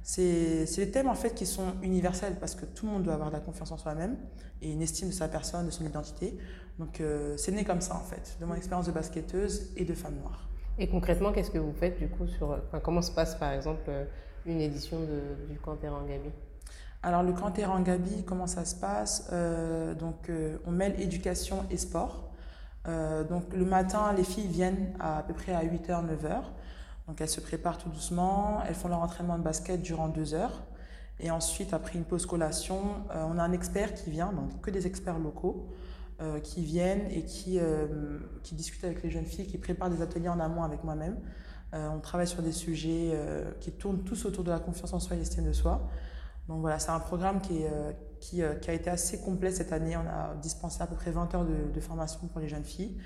c'est 0.06 0.67
des 0.77 0.91
thèmes 0.91 1.09
en 1.09 1.15
fait 1.15 1.35
qui 1.35 1.47
sont 1.47 1.75
universels 1.83 2.37
parce 2.39 2.55
que 2.55 2.67
tout 2.67 2.85
le 2.85 2.93
monde 2.93 3.05
doit 3.05 3.15
avoir 3.15 3.31
de 3.31 3.35
la 3.35 3.41
confiance 3.41 3.73
en 3.73 3.79
soi-même 3.79 4.19
et 4.61 4.71
une 4.71 4.83
estime 4.83 5.09
de 5.09 5.15
sa 5.15 5.29
personne, 5.29 5.65
de 5.65 5.71
son 5.71 5.85
identité. 5.85 6.39
Donc 6.79 7.01
euh, 7.01 7.39
c'est 7.39 7.53
né 7.53 7.65
comme 7.65 7.81
ça 7.81 7.97
en 7.97 8.01
fait, 8.05 8.37
de 8.39 8.45
mon 8.45 8.55
expérience 8.55 8.87
de 8.87 8.93
basketteuse 8.93 9.73
et 9.79 9.85
de 9.87 9.95
femme 9.95 10.17
noire. 10.17 10.47
Et 10.79 10.89
concrètement, 10.89 11.33
qu'est-ce 11.33 11.51
que 11.51 11.59
vous 11.59 11.73
faites 11.73 11.99
du 11.99 12.09
coup 12.09 12.27
sur... 12.27 12.59
comment 12.83 13.01
se 13.01 13.12
passe 13.12 13.35
par 13.37 13.53
exemple 13.53 13.85
euh, 13.89 14.05
une 14.45 14.61
édition 14.61 15.01
de, 15.01 15.51
du 15.51 15.59
Camp 15.59 15.79
Gabi 15.81 16.31
Alors 17.03 17.23
le 17.23 17.33
Camp 17.33 17.55
Gabi, 17.83 18.25
comment 18.25 18.47
ça 18.47 18.67
se 18.67 18.75
passe? 18.77 19.31
Euh, 19.33 19.95
Donc 19.95 20.31
on 20.67 20.71
mêle 20.71 21.01
éducation 21.01 21.65
et 21.71 21.79
sport. 21.79 22.31
donc 22.87 23.45
le 23.55 23.65
matin, 23.65 24.12
les 24.15 24.25
filles 24.25 24.49
viennent 24.49 24.93
à, 25.01 25.21
à 25.21 25.23
peu 25.23 25.33
près 25.33 25.55
à 25.55 25.65
8h, 25.65 26.05
9h. 26.05 26.43
Donc 27.09 27.21
elles 27.21 27.29
se 27.29 27.41
préparent 27.41 27.79
tout 27.79 27.91
doucement, 27.91 28.62
elles 28.67 28.75
font 28.75 28.89
leur 28.89 29.01
entraînement 29.01 29.39
de 29.39 29.43
basket 29.43 29.83
durant 29.83 30.09
deux 30.09 30.35
heures. 30.35 30.65
Et 31.21 31.31
ensuite, 31.31 31.73
après 31.73 31.97
une 31.97 32.05
pause 32.05 32.27
collation, 32.27 32.81
euh, 33.15 33.25
on 33.29 33.39
a 33.39 33.43
un 33.43 33.53
expert 33.53 33.95
qui 33.95 34.11
vient, 34.11 34.33
donc 34.33 34.61
que 34.61 34.71
des 34.71 34.87
experts 34.87 35.19
locaux, 35.19 35.69
euh, 36.21 36.41
qui 36.41 36.65
viennent 36.65 37.11
et 37.11 37.25
qui, 37.25 37.59
euh, 37.61 38.19
qui 38.43 38.55
discutent 38.55 38.85
avec 38.85 39.03
les 39.03 39.11
jeunes 39.11 39.27
filles, 39.27 39.47
qui 39.47 39.59
préparent 39.59 39.91
des 39.91 40.03
ateliers 40.03 40.29
en 40.29 40.41
amont 40.41 40.62
avec 40.62 40.85
moi-même. 40.85 41.17
on 41.73 41.99
travaille 41.99 42.29
sur 42.29 42.41
des 42.41 42.53
sujets 42.53 43.19
qui 43.59 43.73
tournent 43.73 44.05
tous 44.05 44.27
autour 44.27 44.45
de 44.45 44.51
la 44.53 44.61
confiance 44.61 44.93
en 44.93 45.01
soi 45.01 45.17
et 45.17 45.19
l'estime 45.19 45.45
de 45.45 45.53
soi. 45.53 45.89
Donc 46.47 46.61
voilà, 46.61 46.79
c'est 46.79 46.93
un 46.93 47.01
programme 47.01 47.41
qui, 47.41 47.65
qui, 48.21 48.45
a 48.45 48.73
été 48.73 48.91
assez 48.91 49.21
complet 49.21 49.51
cette 49.51 49.73
année. 49.73 49.97
On 49.97 50.06
a 50.09 50.37
dispensé 50.41 50.81
à 50.83 50.87
peu 50.87 50.95
près 50.95 51.11
20 51.11 51.35
heures 51.35 51.45
de, 51.45 51.73
de 51.75 51.81
formation 51.81 52.29
pour 52.29 52.41
les 52.41 52.47
jeunes 52.47 52.62
filles. 52.62 52.97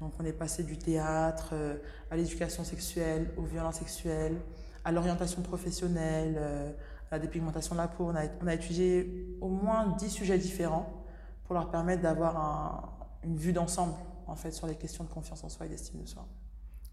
Donc 0.00 0.12
on 0.20 0.24
est 0.24 0.32
passé 0.32 0.62
du 0.62 0.76
théâtre 0.76 1.50
euh, 1.52 1.76
à 2.10 2.16
l'éducation 2.16 2.64
sexuelle, 2.64 3.30
aux 3.36 3.44
violences 3.44 3.76
sexuelles, 3.76 4.36
à 4.84 4.92
l'orientation 4.92 5.42
professionnelle, 5.42 6.36
euh, 6.38 6.70
à 7.10 7.16
la 7.16 7.18
dépigmentation 7.18 7.74
de 7.74 7.80
la 7.80 7.88
peau. 7.88 8.04
On 8.04 8.14
a, 8.14 8.24
on 8.42 8.46
a 8.46 8.54
étudié 8.54 9.36
au 9.40 9.48
moins 9.48 9.96
10 9.96 10.10
sujets 10.10 10.38
différents 10.38 11.04
pour 11.44 11.54
leur 11.54 11.70
permettre 11.70 12.02
d'avoir 12.02 13.10
une 13.24 13.36
vue 13.36 13.52
d'ensemble 13.52 13.94
en 14.26 14.36
fait 14.36 14.50
sur 14.50 14.66
les 14.66 14.74
questions 14.74 15.04
de 15.04 15.08
confiance 15.08 15.42
en 15.44 15.48
soi 15.48 15.66
et 15.66 15.68
d'estime 15.68 16.02
de 16.02 16.06
soi. 16.06 16.26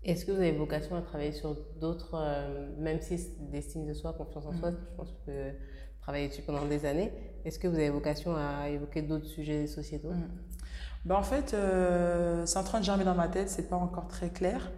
Est-ce 0.03 0.25
que 0.25 0.31
vous 0.31 0.37
avez 0.37 0.51
vocation 0.51 0.95
à 0.95 1.01
travailler 1.01 1.31
sur 1.31 1.55
d'autres, 1.79 2.15
euh, 2.15 2.69
même 2.77 2.99
si 3.01 3.17
d'estime 3.39 3.85
de 3.85 3.93
soi, 3.93 4.13
confiance 4.13 4.45
en 4.45 4.53
soi, 4.53 4.71
mm. 4.71 4.77
je 4.91 4.95
pense 4.97 5.11
que 5.25 5.49
vous 5.51 6.01
travaillez 6.01 6.27
dessus 6.27 6.41
pendant 6.41 6.65
des 6.65 6.85
années, 6.85 7.11
est-ce 7.45 7.57
que 7.57 7.67
vous 7.67 7.75
avez 7.75 7.89
vocation 7.89 8.35
à 8.35 8.67
évoquer 8.69 9.01
d'autres 9.01 9.27
sujets 9.27 9.65
sociétaux? 9.65 10.11
Mm. 10.11 10.29
Ben, 11.05 11.15
en 11.15 11.23
fait, 11.23 11.53
euh, 11.53 12.45
c'est 12.45 12.57
en 12.57 12.63
train 12.63 12.79
de 12.79 12.85
germer 12.85 13.03
dans 13.03 13.15
ma 13.15 13.27
tête, 13.27 13.49
c'est 13.49 13.67
pas 13.67 13.75
encore 13.75 14.07
très 14.07 14.29
clair. 14.29 14.71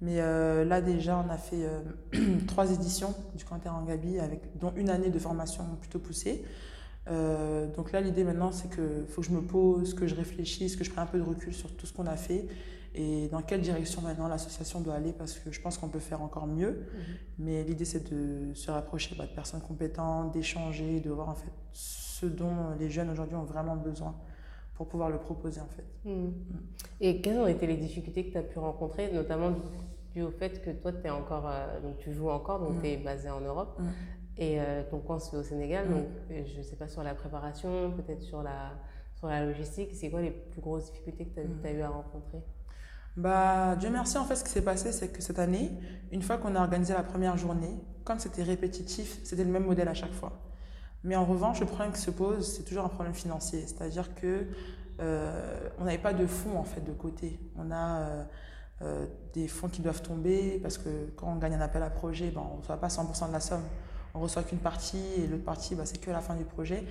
Mais 0.00 0.20
euh, 0.20 0.64
là, 0.64 0.80
déjà, 0.80 1.22
on 1.24 1.30
a 1.30 1.38
fait 1.38 1.64
euh, 1.64 2.38
trois 2.46 2.70
éditions 2.70 3.14
du 3.34 3.44
Canter 3.44 3.68
en 3.68 3.82
Gabi, 3.84 4.18
avec, 4.18 4.58
dont 4.58 4.72
une 4.76 4.90
année 4.90 5.10
de 5.10 5.18
formation 5.18 5.64
plutôt 5.80 5.98
poussée. 5.98 6.44
donc 7.76 7.92
là, 7.92 8.00
l'idée 8.00 8.24
maintenant, 8.24 8.52
c'est 8.52 8.68
qu'il 8.68 9.06
faut 9.08 9.22
que 9.22 9.26
je 9.26 9.32
me 9.32 9.40
pose, 9.40 9.94
que 9.94 10.06
je 10.06 10.14
réfléchisse, 10.14 10.76
que 10.76 10.84
je 10.84 10.90
prenne 10.90 11.04
un 11.04 11.06
peu 11.06 11.18
de 11.18 11.24
recul 11.24 11.54
sur 11.54 11.74
tout 11.76 11.86
ce 11.86 11.92
qu'on 11.92 12.06
a 12.06 12.16
fait 12.16 12.46
et 12.94 13.28
dans 13.28 13.42
quelle 13.42 13.60
direction 13.60 14.02
maintenant 14.02 14.28
l'association 14.28 14.80
doit 14.80 14.94
aller 14.94 15.12
parce 15.12 15.34
que 15.38 15.52
je 15.52 15.60
pense 15.60 15.78
qu'on 15.78 15.88
peut 15.88 16.00
faire 16.00 16.20
encore 16.22 16.46
mieux. 16.46 16.70
Mhm. 16.70 17.14
Mais 17.38 17.64
l'idée, 17.64 17.84
c'est 17.84 18.12
de 18.12 18.52
se 18.54 18.70
rapprocher 18.70 19.14
bah, 19.16 19.24
de 19.24 19.34
personnes 19.34 19.60
compétentes, 19.60 20.32
d'échanger, 20.32 21.00
de 21.00 21.10
voir 21.10 21.28
en 21.28 21.34
fait 21.34 21.52
ce 21.72 22.26
dont 22.26 22.74
les 22.78 22.90
jeunes 22.90 23.10
aujourd'hui 23.10 23.36
ont 23.36 23.44
vraiment 23.44 23.76
besoin 23.76 24.14
pour 24.78 24.86
pouvoir 24.86 25.10
le 25.10 25.18
proposer 25.18 25.60
en 25.60 25.66
fait. 25.66 25.84
Hmm. 26.08 26.28
Hmm. 26.28 26.32
Et 27.00 27.20
quelles 27.20 27.38
ont 27.38 27.48
été 27.48 27.66
les 27.66 27.76
difficultés 27.76 28.24
que 28.26 28.32
tu 28.32 28.38
as 28.38 28.42
pu 28.42 28.58
rencontrer, 28.60 29.12
notamment 29.12 29.50
dû 30.14 30.22
au 30.22 30.30
fait 30.30 30.62
que 30.62 30.70
toi 30.70 30.92
es 31.04 31.10
encore, 31.10 31.48
euh, 31.48 31.80
donc 31.80 31.98
tu 31.98 32.12
joues 32.12 32.30
encore, 32.30 32.60
donc 32.60 32.78
hmm. 32.78 32.82
tu 32.82 32.86
es 32.86 32.96
basé 32.96 33.28
en 33.28 33.40
Europe 33.40 33.78
et 34.38 34.60
euh, 34.60 34.84
ton 34.88 35.00
coin 35.00 35.18
se 35.18 35.30
fait 35.30 35.36
au 35.36 35.42
Sénégal, 35.42 35.88
donc 35.90 36.06
euh, 36.30 36.44
je 36.46 36.58
ne 36.58 36.62
sais 36.62 36.76
pas 36.76 36.86
sur 36.86 37.02
la 37.02 37.14
préparation, 37.14 37.90
peut-être 37.90 38.22
sur 38.22 38.40
la, 38.44 38.70
sur 39.16 39.26
la 39.26 39.44
logistique, 39.44 39.90
c'est 39.94 40.10
quoi 40.10 40.22
les 40.22 40.30
plus 40.30 40.60
grosses 40.60 40.92
difficultés 40.92 41.26
que 41.26 41.40
tu 41.40 41.66
as, 41.66 41.72
eu 41.72 41.82
à 41.82 41.88
rencontrer? 41.88 42.38
Bah, 43.16 43.74
Dieu 43.74 43.90
merci, 43.90 44.16
en 44.16 44.24
fait, 44.24 44.36
ce 44.36 44.44
qui 44.44 44.50
s'est 44.50 44.62
passé, 44.62 44.92
c'est 44.92 45.08
que 45.08 45.20
cette 45.20 45.40
année, 45.40 45.72
une 46.12 46.22
fois 46.22 46.38
qu'on 46.38 46.54
a 46.54 46.60
organisé 46.60 46.94
la 46.94 47.02
première 47.02 47.36
journée, 47.36 47.80
comme 48.04 48.20
c'était 48.20 48.44
répétitif, 48.44 49.18
c'était 49.24 49.42
le 49.42 49.50
même 49.50 49.64
modèle 49.64 49.88
à 49.88 49.94
chaque 49.94 50.12
fois. 50.12 50.32
Mais 51.04 51.16
en 51.16 51.24
revanche, 51.24 51.60
le 51.60 51.66
problème 51.66 51.92
qui 51.92 52.00
se 52.00 52.10
pose, 52.10 52.56
c'est 52.56 52.64
toujours 52.64 52.84
un 52.84 52.88
problème 52.88 53.14
financier. 53.14 53.64
C'est-à-dire 53.66 54.14
que 54.14 54.46
euh, 55.00 55.68
on 55.78 55.84
n'avait 55.84 55.98
pas 55.98 56.12
de 56.12 56.26
fonds 56.26 56.58
en 56.58 56.64
fait 56.64 56.80
de 56.80 56.92
côté. 56.92 57.38
On 57.56 57.70
a 57.70 58.00
euh, 58.00 58.24
euh, 58.82 59.06
des 59.32 59.46
fonds 59.46 59.68
qui 59.68 59.80
doivent 59.80 60.02
tomber 60.02 60.58
parce 60.60 60.76
que 60.76 60.88
quand 61.16 61.28
on 61.28 61.36
gagne 61.36 61.54
un 61.54 61.60
appel 61.60 61.82
à 61.82 61.90
projet, 61.90 62.30
ben, 62.30 62.42
on 62.52 62.56
ne 62.56 62.60
reçoit 62.60 62.78
pas 62.78 62.88
100% 62.88 63.28
de 63.28 63.32
la 63.32 63.40
somme. 63.40 63.62
On 64.14 64.20
reçoit 64.20 64.42
qu'une 64.42 64.58
partie 64.58 65.02
et 65.16 65.26
l'autre 65.28 65.44
partie, 65.44 65.74
ben, 65.76 65.86
c'est 65.86 66.00
que 66.00 66.10
la 66.10 66.20
fin 66.20 66.34
du 66.34 66.44
projet. 66.44 66.84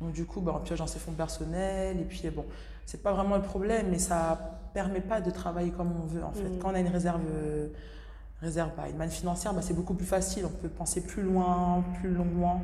Donc 0.00 0.12
du 0.12 0.24
coup, 0.24 0.40
ben, 0.40 0.54
on 0.56 0.60
pioche 0.60 0.78
dans 0.78 0.86
ses 0.86 0.98
fonds 0.98 1.12
personnels 1.12 2.00
et 2.00 2.04
puis 2.04 2.22
bon, 2.30 2.46
c'est 2.86 3.02
pas 3.02 3.12
vraiment 3.12 3.36
le 3.36 3.42
problème, 3.42 3.88
mais 3.90 3.98
ça 3.98 4.56
permet 4.72 5.00
pas 5.02 5.20
de 5.20 5.30
travailler 5.30 5.70
comme 5.70 5.92
on 6.02 6.06
veut 6.06 6.24
en 6.24 6.32
fait. 6.32 6.48
Mmh. 6.48 6.58
Quand 6.60 6.70
on 6.70 6.74
a 6.74 6.80
une 6.80 6.88
réserve 6.88 7.20
réserve, 8.40 8.70
une 8.88 8.96
manne 8.96 9.10
financière, 9.10 9.52
ben, 9.52 9.60
c'est 9.60 9.74
beaucoup 9.74 9.92
plus 9.92 10.06
facile. 10.06 10.46
On 10.46 10.48
peut 10.48 10.70
penser 10.70 11.02
plus 11.02 11.22
loin, 11.22 11.84
plus 12.00 12.10
longuement. 12.10 12.62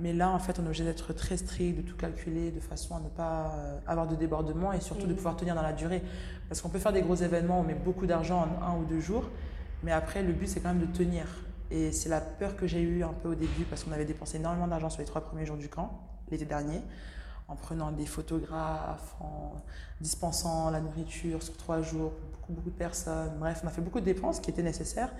Mais 0.00 0.14
là, 0.14 0.30
en 0.30 0.38
fait, 0.38 0.58
on 0.58 0.62
est 0.62 0.66
obligé 0.66 0.84
d'être 0.84 1.12
très 1.12 1.36
strict, 1.36 1.76
de 1.76 1.82
tout 1.82 1.96
calculer 1.96 2.50
de 2.50 2.60
façon 2.60 2.96
à 2.96 3.00
ne 3.00 3.08
pas 3.08 3.52
euh, 3.54 3.78
avoir 3.86 4.08
de 4.08 4.16
débordement 4.16 4.72
et 4.72 4.80
surtout 4.80 5.06
de 5.06 5.12
pouvoir 5.12 5.36
tenir 5.36 5.54
dans 5.54 5.62
la 5.62 5.74
durée. 5.74 6.02
Parce 6.48 6.62
qu'on 6.62 6.70
peut 6.70 6.78
faire 6.78 6.92
des 6.92 7.02
gros 7.02 7.16
événements, 7.16 7.60
on 7.60 7.64
met 7.64 7.74
beaucoup 7.74 8.06
d'argent 8.06 8.48
en 8.62 8.64
un 8.64 8.76
ou 8.78 8.84
deux 8.84 9.00
jours, 9.00 9.28
mais 9.82 9.92
après, 9.92 10.22
le 10.22 10.32
but, 10.32 10.48
c'est 10.48 10.60
quand 10.60 10.70
même 10.70 10.80
de 10.80 10.92
tenir. 10.92 11.26
Et 11.70 11.92
c'est 11.92 12.08
la 12.08 12.20
peur 12.20 12.56
que 12.56 12.66
j'ai 12.66 12.80
eue 12.80 13.04
un 13.04 13.12
peu 13.12 13.28
au 13.28 13.34
début 13.34 13.64
parce 13.68 13.84
qu'on 13.84 13.92
avait 13.92 14.06
dépensé 14.06 14.38
énormément 14.38 14.66
d'argent 14.66 14.88
sur 14.88 15.00
les 15.00 15.06
trois 15.06 15.20
premiers 15.20 15.44
jours 15.44 15.58
du 15.58 15.68
camp, 15.68 16.00
l'été 16.30 16.46
dernier, 16.46 16.80
en 17.46 17.54
prenant 17.54 17.92
des 17.92 18.06
photographes, 18.06 19.14
en 19.20 19.52
dispensant 20.00 20.70
la 20.70 20.80
nourriture 20.80 21.42
sur 21.42 21.56
trois 21.58 21.82
jours 21.82 22.12
pour 22.12 22.30
beaucoup, 22.30 22.52
beaucoup 22.54 22.70
de 22.70 22.74
personnes. 22.74 23.32
Bref, 23.38 23.60
on 23.62 23.68
a 23.68 23.70
fait 23.70 23.82
beaucoup 23.82 24.00
de 24.00 24.06
dépenses 24.06 24.40
qui 24.40 24.50
étaient 24.50 24.62
nécessaires 24.62 25.10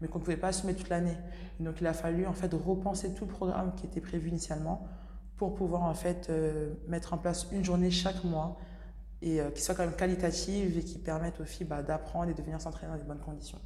mais 0.00 0.08
qu'on 0.08 0.18
ne 0.18 0.24
pouvait 0.24 0.36
pas 0.36 0.48
assumer 0.48 0.74
toute 0.74 0.88
l'année. 0.88 1.16
Donc 1.60 1.80
il 1.80 1.86
a 1.86 1.92
fallu 1.92 2.26
en 2.26 2.32
fait 2.32 2.52
repenser 2.52 3.14
tout 3.14 3.24
le 3.24 3.30
programme 3.30 3.74
qui 3.74 3.86
était 3.86 4.00
prévu 4.00 4.28
initialement 4.28 4.86
pour 5.36 5.54
pouvoir 5.54 5.82
en 5.82 5.94
fait 5.94 6.28
euh, 6.30 6.74
mettre 6.88 7.12
en 7.12 7.18
place 7.18 7.46
une 7.52 7.64
journée 7.64 7.90
chaque 7.90 8.24
mois 8.24 8.58
et 9.22 9.40
euh, 9.40 9.50
qui 9.50 9.62
soit 9.62 9.74
quand 9.74 9.84
même 9.84 9.96
qualitative 9.96 10.78
et 10.78 10.82
qui 10.82 10.98
permette 10.98 11.40
aux 11.40 11.44
filles 11.44 11.66
bah, 11.66 11.82
d'apprendre 11.82 12.30
et 12.30 12.34
de 12.34 12.42
venir 12.42 12.60
s'entraîner 12.60 12.92
dans 12.92 12.98
des 12.98 13.04
bonnes 13.04 13.20
conditions. 13.20 13.58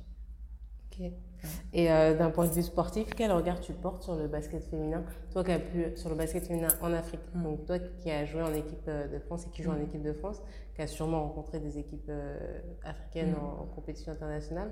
Et 1.73 1.91
euh, 1.91 2.17
d'un 2.17 2.31
point 2.31 2.47
de 2.47 2.53
vue 2.53 2.63
sportif, 2.63 3.15
quel 3.17 3.33
regard 3.33 3.61
tu 3.61 3.73
portes 3.73 4.03
sur 4.03 4.15
le 4.15 4.29
basket 4.29 4.65
féminin? 4.65 5.03
Toi 5.33 5.45
qui 5.45 5.53
as 5.53 5.59
pu, 5.59 5.87
sur 5.97 6.11
le 6.11 6.15
basket 6.15 6.47
féminin 6.47 6.69
en 6.83 6.93
Afrique, 6.93 7.21
mm. 7.35 7.43
donc 7.43 7.65
toi 7.65 7.79
qui 7.79 8.11
as 8.11 8.25
joué 8.27 8.43
en 8.43 8.53
équipe 8.53 8.87
euh, 8.89 9.09
de 9.09 9.19
France 9.19 9.47
et 9.47 9.51
qui 9.51 9.63
joue 9.63 9.71
en 9.71 9.79
mm. 9.79 9.85
équipe 9.85 10.03
de 10.03 10.13
France, 10.13 10.43
qui 10.75 10.83
a 10.83 10.87
sûrement 10.87 11.23
rencontré 11.23 11.61
des 11.61 11.79
équipes 11.79 12.09
euh, 12.09 12.61
africaines 12.85 13.33
mm. 13.33 13.63
en, 13.63 13.67
compétition 13.75 14.13
internationale, 14.13 14.69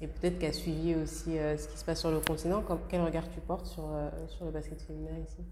et 0.00 0.08
peut-être 0.08 0.38
qui 0.38 0.46
a 0.46 0.52
suivi 0.52 0.94
aussi 0.96 1.36
ce 1.36 1.68
qui 1.68 1.78
se 1.78 1.84
passe 1.84 2.00
sur 2.00 2.10
le 2.10 2.20
continent, 2.20 2.62
quel 2.88 3.02
regard 3.02 3.28
tu 3.30 3.40
portes 3.40 3.66
sur, 3.66 3.88
sur 4.28 4.44
le 4.44 4.50
basket 4.50 4.80
féminin 4.82 5.16
ici? 5.24 5.42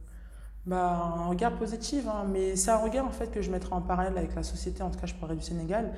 Bah, 0.66 1.14
un 1.16 1.28
regard 1.28 1.56
positif, 1.56 2.06
hein, 2.08 2.26
mais 2.30 2.56
c'est 2.56 2.70
un 2.70 2.76
regard 2.78 3.06
en 3.06 3.10
fait 3.10 3.30
que 3.30 3.40
je 3.40 3.50
mettrai 3.50 3.74
en 3.74 3.80
parallèle 3.80 4.18
avec 4.18 4.34
la 4.34 4.42
société, 4.42 4.82
en 4.82 4.90
tout 4.90 4.98
cas 4.98 5.06
je 5.06 5.14
parlerai 5.14 5.38
du 5.38 5.44
Sénégal, 5.44 5.94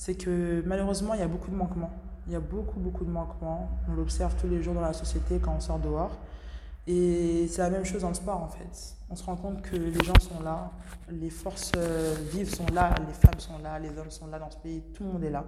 c'est 0.00 0.14
que 0.14 0.62
malheureusement 0.64 1.12
il 1.12 1.20
y 1.20 1.22
a 1.22 1.28
beaucoup 1.28 1.50
de 1.50 1.56
manquements. 1.56 1.90
Il 2.26 2.32
y 2.32 2.36
a 2.36 2.40
beaucoup, 2.40 2.80
beaucoup 2.80 3.04
de 3.04 3.10
manquements. 3.10 3.68
On 3.86 3.92
l'observe 3.92 4.34
tous 4.40 4.48
les 4.48 4.62
jours 4.62 4.72
dans 4.72 4.80
la 4.80 4.94
société 4.94 5.38
quand 5.38 5.54
on 5.54 5.60
sort 5.60 5.78
dehors. 5.78 6.16
Et 6.86 7.46
c'est 7.50 7.60
la 7.60 7.68
même 7.68 7.84
chose 7.84 8.00
dans 8.00 8.08
le 8.08 8.14
sport 8.14 8.42
en 8.42 8.48
fait. 8.48 8.96
On 9.10 9.14
se 9.14 9.22
rend 9.22 9.36
compte 9.36 9.60
que 9.60 9.76
les 9.76 10.02
gens 10.02 10.18
sont 10.18 10.42
là, 10.42 10.70
les 11.10 11.28
forces 11.28 11.72
euh, 11.76 12.14
vives 12.32 12.48
sont 12.48 12.64
là, 12.72 12.94
les 13.06 13.12
femmes 13.12 13.38
sont 13.38 13.58
là, 13.58 13.78
les 13.78 13.90
hommes 13.98 14.10
sont 14.10 14.26
là 14.28 14.38
dans 14.38 14.50
ce 14.50 14.56
pays, 14.56 14.82
tout 14.94 15.04
le 15.04 15.10
monde 15.10 15.24
est 15.24 15.30
là. 15.30 15.44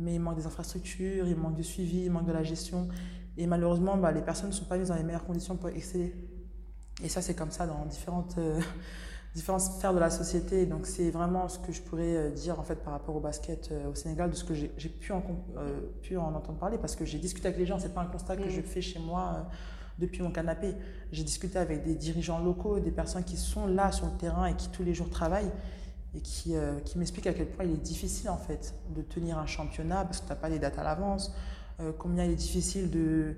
Mais 0.00 0.16
il 0.16 0.20
manque 0.20 0.38
des 0.38 0.46
infrastructures, 0.46 1.28
il 1.28 1.36
manque 1.36 1.54
du 1.54 1.62
suivi, 1.62 2.06
il 2.06 2.10
manque 2.10 2.26
de 2.26 2.32
la 2.32 2.42
gestion. 2.42 2.88
Et 3.36 3.46
malheureusement, 3.46 3.96
bah, 3.96 4.10
les 4.10 4.22
personnes 4.22 4.48
ne 4.48 4.54
sont 4.54 4.64
pas 4.64 4.78
mises 4.78 4.88
dans 4.88 4.96
les 4.96 5.04
meilleures 5.04 5.24
conditions 5.24 5.54
pour 5.54 5.68
exceller. 5.68 6.12
Et 7.04 7.08
ça, 7.08 7.22
c'est 7.22 7.34
comme 7.34 7.52
ça 7.52 7.68
dans 7.68 7.86
différentes, 7.86 8.34
euh, 8.38 8.60
différentes 9.36 9.60
sphères 9.60 9.92
de 9.92 9.98
la 9.98 10.10
société. 10.10 10.64
Donc 10.66 10.86
c'est 10.86 11.10
vraiment 11.10 11.48
ce 11.48 11.58
que 11.58 11.70
je 11.70 11.82
pourrais 11.82 12.16
euh, 12.16 12.30
dire 12.30 12.58
en 12.58 12.62
fait 12.62 12.76
par 12.76 12.94
rapport 12.94 13.14
au 13.14 13.20
basket 13.20 13.68
euh, 13.70 13.90
au 13.90 13.94
Sénégal, 13.94 14.30
de 14.30 14.34
ce 14.34 14.44
que 14.44 14.54
j'ai 14.54 14.88
pu, 14.88 15.12
en, 15.12 15.22
euh, 15.58 15.80
pu 16.02 16.16
en 16.16 16.34
entendre 16.34 16.58
parler, 16.58 16.78
parce 16.78 16.96
que 16.96 17.04
j'ai 17.04 17.18
discuté 17.18 17.46
avec 17.46 17.58
les 17.58 17.66
gens, 17.66 17.78
c'est 17.78 17.94
pas 17.94 18.00
un 18.00 18.06
constat 18.06 18.36
que 18.36 18.48
je 18.48 18.62
fais 18.62 18.80
chez 18.80 18.98
moi 18.98 19.46
depuis 19.98 20.22
mon 20.22 20.30
canapé. 20.30 20.74
J'ai 21.12 21.22
discuté 21.22 21.58
avec 21.58 21.84
des 21.84 21.94
dirigeants 21.94 22.38
locaux, 22.38 22.80
des 22.80 22.90
personnes 22.90 23.24
qui 23.24 23.36
sont 23.36 23.66
là 23.66 23.92
sur 23.92 24.06
le 24.06 24.12
terrain 24.12 24.46
et 24.46 24.54
qui 24.54 24.70
tous 24.70 24.82
les 24.82 24.94
jours 24.94 25.10
travaillent 25.10 25.52
et 26.14 26.20
qui, 26.20 26.54
qui 26.84 26.98
m'expliquent 26.98 27.26
à 27.26 27.34
quel 27.34 27.48
point 27.48 27.66
il 27.66 27.72
est 27.72 27.82
difficile 27.82 28.30
en 28.30 28.38
fait 28.38 28.74
de 28.94 29.02
tenir 29.02 29.38
un 29.38 29.46
championnat 29.46 30.04
parce 30.04 30.20
que 30.20 30.26
tu 30.26 30.30
n'as 30.30 30.36
pas 30.36 30.48
les 30.48 30.58
dates 30.58 30.78
à 30.78 30.84
l'avance, 30.84 31.34
combien 31.98 32.24
il 32.24 32.32
est 32.32 32.36
difficile 32.36 32.90
de 32.90 33.36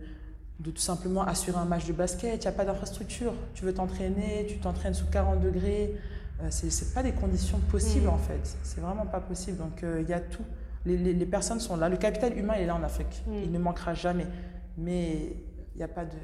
de 0.58 0.70
tout 0.70 0.80
simplement 0.80 1.22
assurer 1.22 1.58
un 1.58 1.64
match 1.64 1.86
de 1.86 1.92
basket. 1.92 2.36
Il 2.36 2.40
n'y 2.40 2.46
a 2.48 2.52
pas 2.52 2.64
d'infrastructure. 2.64 3.32
Tu 3.54 3.64
veux 3.64 3.74
t'entraîner, 3.74 4.46
tu 4.48 4.58
t'entraînes 4.58 4.94
sous 4.94 5.06
40 5.06 5.40
degrés. 5.40 5.94
Euh, 6.42 6.50
ce 6.50 6.66
n'est 6.66 6.90
pas 6.92 7.02
des 7.02 7.12
conditions 7.12 7.58
possibles 7.70 8.06
mm. 8.06 8.10
en 8.10 8.18
fait. 8.18 8.56
C'est 8.62 8.80
vraiment 8.80 9.06
pas 9.06 9.20
possible. 9.20 9.58
Donc 9.58 9.82
euh, 9.82 10.00
il 10.02 10.08
y 10.08 10.12
a 10.12 10.20
tout. 10.20 10.44
Les, 10.84 10.96
les, 10.96 11.26
personnes 11.26 11.60
sont 11.60 11.76
là. 11.76 11.88
Le 11.88 11.96
capital 11.96 12.36
humain 12.36 12.54
est 12.54 12.66
là 12.66 12.74
en 12.74 12.82
Afrique. 12.82 13.22
Mm. 13.26 13.34
Il 13.44 13.52
ne 13.52 13.58
manquera 13.58 13.94
jamais. 13.94 14.26
Mais 14.76 15.36
il 15.74 15.78
n'y 15.78 15.82
a 15.82 15.88
pas 15.88 16.04
de. 16.04 16.16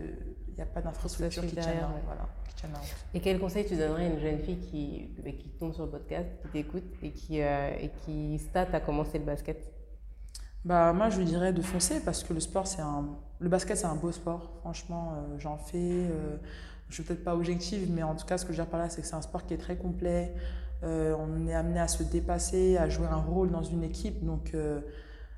Il 0.57 0.63
a 0.63 0.67
pas 0.67 0.81
d'infrastructure 0.81 1.45
qui, 1.45 1.57
tienne, 1.57 1.85
voilà, 2.07 2.29
Et 3.13 3.19
quel 3.19 3.41
conseil 3.41 3.67
tu 3.67 3.75
donnerais 3.75 4.05
à 4.05 4.09
une 4.09 4.21
jeune 4.21 4.39
fille 4.39 4.59
qui, 4.59 5.11
qui 5.37 5.49
tombe 5.59 5.75
sur 5.75 5.85
le 5.87 5.91
podcast, 5.91 6.29
qui 6.43 6.49
t'écoute 6.49 6.85
et 7.03 7.11
qui, 7.11 7.43
euh, 7.43 7.71
et 7.81 7.91
qui 8.05 8.39
start 8.39 8.73
à 8.73 8.79
commencer 8.79 9.19
le 9.19 9.25
basket? 9.25 9.74
Bah, 10.65 10.93
Moi, 10.93 11.11
je 11.11 11.23
dirais 11.23 11.53
de 11.53 11.63
foncer 11.63 12.01
parce 12.01 12.23
que 12.25 12.33
le 12.33 12.41
sport, 12.41 12.67
c'est 12.67 12.83
un. 12.83 13.07
Le 13.41 13.49
basket, 13.49 13.77
c'est 13.77 13.87
un 13.87 13.97
beau 13.97 14.13
sport. 14.13 14.53
Franchement, 14.61 15.13
euh, 15.13 15.39
j'en 15.39 15.59
fais. 15.59 15.79
Euh, 15.79 16.37
je 16.89 16.95
suis 16.95 17.03
peut-être 17.03 17.25
pas 17.25 17.35
objective, 17.35 17.91
mais 17.91 18.03
en 18.03 18.15
tout 18.15 18.27
cas, 18.27 18.39
ce 18.39 18.45
que 18.45 18.53
je 18.53 18.59
veux 18.59 18.65
dire 18.65 18.71
par 18.71 18.81
là, 18.81 18.89
c'est 18.89 19.01
que 19.01 19.07
c'est 19.07 19.15
un 19.15 19.23
sport 19.23 19.47
qui 19.47 19.55
est 19.55 19.59
très 19.59 19.77
complet. 19.77 20.35
Euh, 20.83 21.15
on 21.19 21.47
est 21.47 21.55
amené 21.55 21.81
à 21.81 21.89
se 21.89 22.03
dépasser, 22.03 22.77
à 22.77 22.89
jouer 22.89 23.07
un 23.07 23.17
rôle 23.17 23.51
dans 23.51 23.63
une 23.63 23.83
équipe. 23.83 24.25
Donc, 24.25 24.55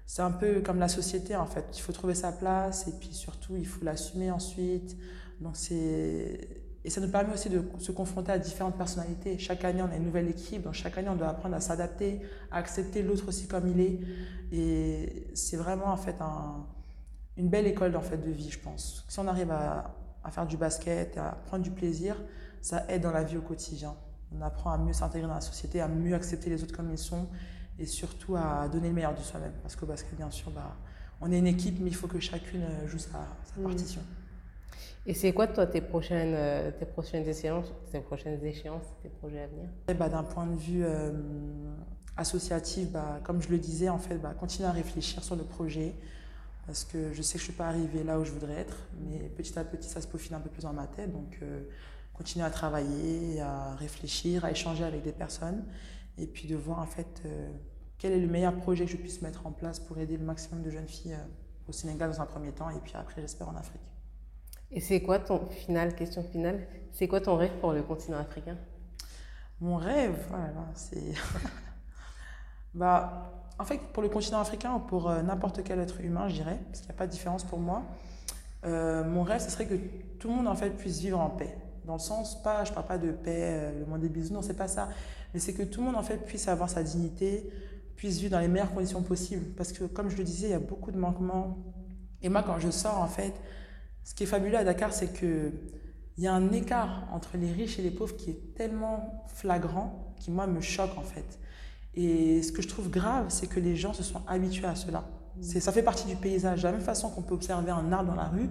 c'est 0.05 0.23
un 0.23 0.33
peu 0.33 0.61
comme 0.61 0.79
la 0.79 0.89
société, 0.89 1.37
en 1.37 1.47
fait. 1.47 1.65
Il 1.75 1.81
faut 1.81 1.93
trouver 1.93 2.15
sa 2.15 2.33
place 2.33 2.89
et 2.89 2.93
puis 2.93 3.13
surtout, 3.13 3.57
il 3.57 3.67
faut 3.67 3.85
l'assumer 3.85 4.31
ensuite. 4.31 4.97
Donc, 5.41 5.57
c'est 5.57 6.66
et 6.87 6.91
ça 6.91 7.01
nous 7.01 7.09
permet 7.09 7.35
aussi 7.35 7.51
de 7.51 7.65
se 7.79 7.91
confronter 7.91 8.31
à 8.31 8.39
différentes 8.39 8.77
personnalités. 8.77 9.39
Chaque 9.39 9.65
année, 9.65 9.83
on 9.83 9.91
a 9.91 9.97
une 9.97 10.05
nouvelle 10.05 10.29
équipe, 10.29 10.63
donc 10.63 10.75
chaque 10.75 10.97
année, 10.97 11.09
on 11.09 11.17
doit 11.17 11.27
apprendre 11.27 11.57
à 11.57 11.61
s'adapter, 11.61 12.21
à 12.53 12.59
accepter 12.59 13.03
l'autre 13.03 13.27
aussi 13.27 13.49
comme 13.49 13.67
il 13.67 13.81
est. 13.81 13.99
Et 14.53 15.27
c'est 15.35 15.57
vraiment 15.57 15.87
en 15.87 15.97
fait 15.97 16.15
un, 16.21 16.65
une 17.37 17.49
belle 17.49 17.67
école 17.67 17.97
en 17.97 18.01
fait, 18.01 18.19
de 18.19 18.31
vie, 18.31 18.51
je 18.51 18.61
pense. 18.61 19.05
Si 19.09 19.19
on 19.19 19.27
arrive 19.27 19.51
à, 19.51 19.97
à 20.23 20.31
faire 20.31 20.47
du 20.47 20.57
basket, 20.57 21.19
à 21.19 21.37
prendre 21.47 21.65
du 21.65 21.73
plaisir, 21.73 22.23
ça 22.61 22.85
aide 22.89 23.03
dans 23.03 23.11
la 23.11 23.25
vie 23.25 23.37
au 23.37 23.43
quotidien. 23.43 23.97
On 24.31 24.41
apprend 24.41 24.71
à 24.71 24.79
mieux 24.79 24.93
s'intégrer 24.93 25.27
dans 25.27 25.35
la 25.35 25.41
société, 25.41 25.81
à 25.81 25.89
mieux 25.89 26.15
accepter 26.15 26.51
les 26.51 26.63
autres 26.63 26.77
comme 26.77 26.93
ils 26.93 26.99
sont 26.99 27.27
et 27.81 27.87
surtout 27.87 28.37
à 28.37 28.69
donner 28.69 28.91
le 28.91 28.95
meilleur 28.95 29.15
de 29.15 29.21
soi-même. 29.23 29.55
Parce 29.61 29.75
qu'au 29.75 29.87
basket, 29.87 30.15
bien 30.17 30.31
sûr, 30.31 30.53
bah, 30.53 30.77
on 31.21 31.33
est 31.33 31.39
une 31.41 31.49
équipe, 31.49 31.81
mais 31.81 31.91
il 31.91 31.97
faut 31.97 32.07
que 32.07 32.21
chacune 32.21 32.65
joue 32.87 32.99
sa, 32.99 33.27
sa 33.43 33.61
partition. 33.61 34.03
Et 35.07 35.15
c'est 35.15 35.33
quoi, 35.33 35.47
toi, 35.47 35.67
tes 35.67 35.81
prochaines, 35.81 36.35
euh, 36.35 36.71
tes 36.73 36.85
prochaines 36.85 37.27
échéances, 37.29 37.73
tes 37.93 38.01
prochaines 38.01 38.45
échéances, 38.45 38.87
tes 39.03 39.09
projets 39.09 39.43
à 39.43 39.47
venir? 39.47 39.69
Bah, 39.97 40.09
D'un 40.09 40.25
point 40.25 40.47
de 40.47 40.57
vue 40.57 40.85
euh, 40.85 41.13
associatif, 42.17 42.91
bah, 42.91 43.21
comme 43.23 43.41
je 43.41 43.49
le 43.49 43.59
disais, 43.59 43.89
en 43.89 43.99
fait, 43.99 44.17
bah, 44.17 44.35
continuer 44.39 44.69
à 44.69 44.73
réfléchir 44.73 45.23
sur 45.23 45.37
le 45.37 45.45
projet 45.45 45.95
parce 46.67 46.83
que 46.83 47.13
je 47.13 47.23
sais 47.23 47.35
que 47.35 47.39
je 47.39 47.45
ne 47.45 47.53
suis 47.53 47.57
pas 47.57 47.69
arrivée 47.69 48.03
là 48.03 48.19
où 48.19 48.25
je 48.25 48.33
voudrais 48.33 48.55
être, 48.55 48.77
mais 48.99 49.19
petit 49.29 49.57
à 49.57 49.63
petit, 49.63 49.89
ça 49.89 50.01
se 50.01 50.09
peaufine 50.09 50.35
un 50.35 50.41
peu 50.41 50.51
plus 50.51 50.63
dans 50.63 50.73
ma 50.73 50.89
tête. 50.89 51.13
Donc, 51.13 51.39
euh, 51.41 51.63
continuer 52.13 52.45
à 52.45 52.51
travailler, 52.51 53.41
à 53.41 53.77
réfléchir, 53.77 54.45
à 54.45 54.51
échanger 54.51 54.83
avec 54.83 55.03
des 55.03 55.13
personnes 55.13 55.65
et 56.19 56.27
puis 56.27 56.49
de 56.49 56.57
voir, 56.57 56.81
en 56.81 56.87
fait, 56.87 57.23
quel 57.99 58.11
est 58.13 58.21
le 58.21 58.27
meilleur 58.27 58.57
projet 58.57 58.87
que 58.87 58.91
je 58.91 58.97
puisse 58.97 59.23
mettre 59.23 59.47
en 59.47 59.53
place 59.53 59.79
pour 59.79 59.99
aider 59.99 60.17
le 60.17 60.25
maximum 60.25 60.63
de 60.63 60.71
jeunes 60.71 60.89
filles 60.89 61.17
au 61.69 61.73
Sénégal 61.73 62.11
dans 62.11 62.23
un 62.23 62.27
premier 62.27 62.53
temps 62.53 62.71
et 62.71 62.81
puis 62.81 62.95
après, 62.97 63.21
j'espère, 63.21 63.49
en 63.49 63.55
Afrique. 63.55 63.83
Et 64.73 64.81
c'est 64.81 65.01
quoi 65.01 65.19
ton 65.19 65.47
final, 65.47 65.95
question 65.95 66.23
finale, 66.23 66.67
c'est 66.93 67.09
quoi 67.09 67.21
ton 67.21 67.37
rêve 67.37 67.53
pour 67.61 67.73
le 67.73 67.83
continent 67.83 68.19
africain? 68.19 68.57
Mon 69.61 69.77
rêve, 69.77 70.17
voilà, 70.29 70.67
c'est. 70.75 71.15
bah, 72.75 73.33
en 73.59 73.65
fait, 73.65 73.79
pour 73.93 74.03
le 74.03 74.09
continent 74.09 74.41
africain 74.41 74.75
ou 74.75 74.81
pour 74.81 75.09
euh, 75.09 75.23
n'importe 75.23 75.63
quel 75.65 75.79
être 75.79 76.01
humain, 76.01 76.29
je 76.29 76.35
dirais, 76.35 76.59
parce 76.67 76.81
qu'il 76.81 76.91
n'y 76.91 76.95
a 76.95 76.99
pas 76.99 77.07
de 77.07 77.13
différence 77.13 77.45
pour 77.45 77.59
moi, 77.59 77.85
euh, 78.65 79.05
mon 79.05 79.23
rêve, 79.23 79.41
ce 79.41 79.51
serait 79.51 79.67
que 79.67 79.77
tout 80.19 80.29
le 80.29 80.35
monde 80.35 80.49
en 80.49 80.55
fait 80.55 80.71
puisse 80.71 81.01
vivre 81.01 81.21
en 81.21 81.31
paix. 81.31 81.57
Dans 81.85 81.95
le 81.95 82.01
sens, 82.01 82.43
pas, 82.43 82.65
je 82.65 82.73
parle 82.73 82.87
pas 82.87 82.99
de 82.99 83.13
paix, 83.13 83.39
euh, 83.39 83.81
le 83.81 83.87
monde 83.87 84.01
des 84.01 84.09
bisous, 84.09 84.35
non, 84.35 84.43
c'est 84.43 84.57
pas 84.57 84.69
ça. 84.69 84.89
Mais 85.33 85.41
c'est 85.41 85.55
que 85.55 85.63
tout 85.63 85.81
le 85.81 85.87
monde 85.87 85.97
en 85.97 86.03
fait 86.03 86.19
puisse 86.19 86.49
avoir 86.49 86.69
sa 86.69 86.83
dignité, 86.83 87.49
puisse 87.95 88.19
vivre 88.19 88.33
dans 88.33 88.41
les 88.41 88.49
meilleures 88.49 88.75
conditions 88.75 89.03
possibles. 89.03 89.47
Parce 89.57 89.73
que, 89.73 89.85
comme 89.85 90.11
je 90.11 90.17
le 90.17 90.25
disais, 90.25 90.49
il 90.49 90.51
y 90.51 90.55
a 90.55 90.59
beaucoup 90.59 90.91
de 90.91 90.99
manquements. 90.99 91.57
Et 92.23 92.29
moi, 92.29 92.43
quand 92.43 92.59
je 92.59 92.71
sors, 92.71 92.99
en 92.99 93.07
fait, 93.07 93.33
ce 94.07 94.15
qui 94.15 94.23
est 94.23 94.27
fabuleux 94.27 94.57
à 94.57 94.63
Dakar, 94.63 94.93
c'est 94.93 95.13
qu'il 95.13 95.53
y 96.17 96.29
a 96.29 96.33
un 96.33 96.53
écart 96.53 97.09
entre 97.13 97.37
les 97.37 97.51
riches 97.51 97.81
et 97.81 97.83
les 97.83 97.91
pauvres 97.91 98.17
qui 98.17 98.31
est 98.31 98.55
tellement 98.55 99.25
flagrant, 99.27 100.15
qui 100.21 100.31
moi 100.31 100.47
me 100.47 100.61
choque 100.61 100.97
en 100.97 101.03
fait. 101.03 101.41
Et 101.97 102.41
ce 102.43 102.53
que 102.53 102.63
je 102.63 102.69
trouve 102.69 102.89
grave, 102.89 103.27
c'est 103.31 103.49
que 103.49 103.59
les 103.59 103.75
gens 103.75 103.93
se 103.93 104.05
sont 104.05 104.23
habitués 104.29 104.69
à 104.69 104.77
cela. 104.77 105.03
C'est, 105.41 105.59
ça 105.59 105.73
fait 105.73 105.83
partie 105.83 106.07
du 106.07 106.15
paysage. 106.15 106.61
De 106.61 106.69
la 106.69 106.73
même 106.73 106.83
façon 106.83 107.11
qu'on 107.11 107.23
peut 107.23 107.35
observer 107.35 107.73
un 107.73 107.91
arbre 107.91 108.11
dans 108.11 108.15
la 108.15 108.29
rue, 108.29 108.49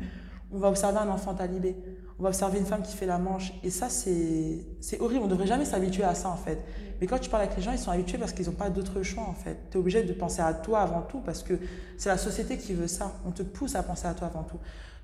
on 0.51 0.57
va 0.57 0.67
observer 0.67 0.97
un 0.97 1.07
enfant 1.07 1.33
talibé, 1.33 1.77
on 2.19 2.23
va 2.23 2.29
observer 2.29 2.59
une 2.59 2.65
femme 2.65 2.81
qui 2.81 2.95
fait 2.95 3.05
la 3.05 3.17
manche. 3.17 3.53
Et 3.63 3.69
ça, 3.69 3.87
c'est, 3.87 4.65
c'est 4.81 4.99
horrible. 4.99 5.21
On 5.21 5.27
ne 5.27 5.31
devrait 5.31 5.47
jamais 5.47 5.65
s'habituer 5.65 6.03
à 6.03 6.15
ça, 6.15 6.29
en 6.29 6.35
fait. 6.35 6.59
Mais 6.99 7.07
quand 7.07 7.17
tu 7.17 7.29
parles 7.29 7.43
avec 7.43 7.55
les 7.55 7.63
gens, 7.63 7.71
ils 7.71 7.79
sont 7.79 7.91
habitués 7.91 8.17
parce 8.17 8.33
qu'ils 8.33 8.47
n'ont 8.47 8.51
pas 8.51 8.69
d'autre 8.69 9.03
choix, 9.03 9.23
en 9.23 9.33
fait. 9.33 9.57
Tu 9.71 9.77
es 9.77 9.79
obligé 9.79 10.03
de 10.03 10.11
penser 10.11 10.41
à 10.41 10.53
toi 10.53 10.81
avant 10.81 11.01
tout 11.01 11.21
parce 11.21 11.43
que 11.43 11.53
c'est 11.97 12.09
la 12.09 12.17
société 12.17 12.57
qui 12.57 12.73
veut 12.73 12.87
ça. 12.87 13.13
On 13.25 13.31
te 13.31 13.41
pousse 13.41 13.75
à 13.75 13.83
penser 13.83 14.05
à 14.05 14.13
toi 14.13 14.27
avant 14.27 14.43
tout. 14.43 14.59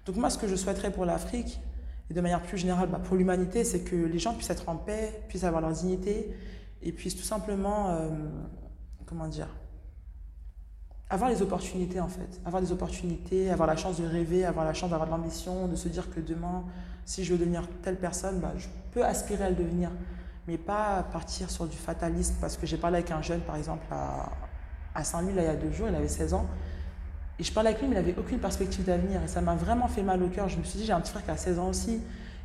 Donc 0.06 0.16
moi, 0.16 0.30
ce 0.30 0.38
que 0.38 0.48
je 0.48 0.56
souhaiterais 0.56 0.92
pour 0.92 1.06
l'Afrique, 1.06 1.60
et 2.10 2.14
de 2.14 2.22
manière 2.22 2.42
plus 2.42 2.58
générale 2.58 2.90
bah, 2.90 3.00
pour 3.04 3.16
l'humanité, 3.16 3.64
c'est 3.64 3.82
que 3.82 3.96
les 3.96 4.20
gens 4.20 4.34
puissent 4.34 4.50
être 4.50 4.68
en 4.68 4.76
paix, 4.76 5.24
puissent 5.30 5.44
avoir 5.44 5.62
leur 5.62 5.72
dignité, 5.72 6.36
et 6.82 6.92
puissent 6.92 7.16
tout 7.16 7.24
simplement, 7.24 7.90
euh, 7.90 8.10
comment 9.06 9.28
dire, 9.28 9.48
avoir 11.10 11.30
les 11.30 11.42
opportunités 11.42 12.00
en 12.00 12.08
fait. 12.08 12.40
Avoir 12.46 12.62
des 12.62 12.72
opportunités, 12.72 13.52
avoir 13.52 13.68
la 13.68 13.76
chance 13.76 14.00
de 14.00 14.06
rêver, 14.06 14.46
avoir 14.46 14.66
la 14.66 14.74
chance 14.74 14.90
d'avoir 14.90 15.08
de 15.08 15.14
l'ambition, 15.14 15.68
de 15.68 15.76
se 15.76 15.90
dire 15.90 16.10
que 16.10 16.20
demain, 16.20 16.64
si 17.06 17.24
je 17.24 17.34
veux 17.34 17.38
devenir 17.40 17.68
telle 17.84 17.98
personne, 17.98 18.40
bah, 18.40 18.54
je 18.58 18.68
peux 18.92 19.06
aspirer 19.06 19.44
à 19.44 19.50
le 19.50 19.56
devenir. 19.56 19.92
Mais 20.48 20.58
pas 20.58 21.04
partir 21.12 21.52
sur 21.52 21.68
du 21.68 21.78
fatalisme 21.78 22.36
parce 22.42 22.58
que 22.58 22.66
j'ai 22.66 22.78
parlé 22.78 22.98
avec 22.98 23.12
un 23.12 23.22
jeune 23.22 23.42
par 23.42 23.58
exemple 23.58 23.86
à, 23.92 24.32
à 24.96 25.04
Saint-Louis 25.04 25.34
il 25.36 25.44
y 25.44 25.46
a 25.46 25.56
deux 25.56 25.72
jours, 25.72 25.88
il 25.88 25.96
avait 25.96 26.08
16 26.08 26.34
ans. 26.34 26.48
Et 27.42 27.44
je 27.44 27.52
parlais 27.52 27.70
avec 27.70 27.82
lui, 27.82 27.88
mais 27.88 27.96
il 27.96 28.06
n'avait 28.06 28.16
aucune 28.20 28.38
perspective 28.38 28.86
d'avenir. 28.86 29.20
Et 29.24 29.28
ça 29.28 29.42
m'a 29.42 29.56
vraiment 29.56 29.88
fait 29.88 30.04
mal 30.04 30.22
au 30.22 30.28
cœur. 30.28 30.48
Je 30.48 30.60
me 30.60 30.64
suis 30.64 30.78
dit, 30.78 30.86
j'ai 30.86 30.94
un 30.94 31.02
petit 31.02 31.10
frère 31.10 31.26
qui 31.26 31.32
a 31.32 31.38
16 31.38 31.58
ans 31.58 31.70
aussi. 31.70 32.00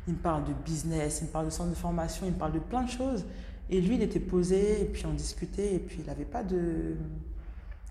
Il 0.07 0.15
me 0.15 0.17
parle 0.17 0.43
de 0.43 0.53
business, 0.65 1.19
il 1.21 1.27
me 1.27 1.29
parle 1.29 1.45
de 1.45 1.51
centre 1.51 1.69
de 1.69 1.75
formation, 1.75 2.25
il 2.25 2.31
me 2.31 2.37
parle 2.37 2.53
de 2.53 2.59
plein 2.59 2.81
de 2.81 2.89
choses. 2.89 3.23
Et 3.69 3.79
lui, 3.79 3.93
il 3.93 4.01
était 4.01 4.19
posé, 4.19 4.81
et 4.81 4.85
puis 4.85 5.05
on 5.05 5.13
discutait, 5.13 5.75
et 5.75 5.77
puis 5.77 5.97
il 5.99 6.07
n'avait 6.07 6.25
pas 6.25 6.41
de 6.41 6.95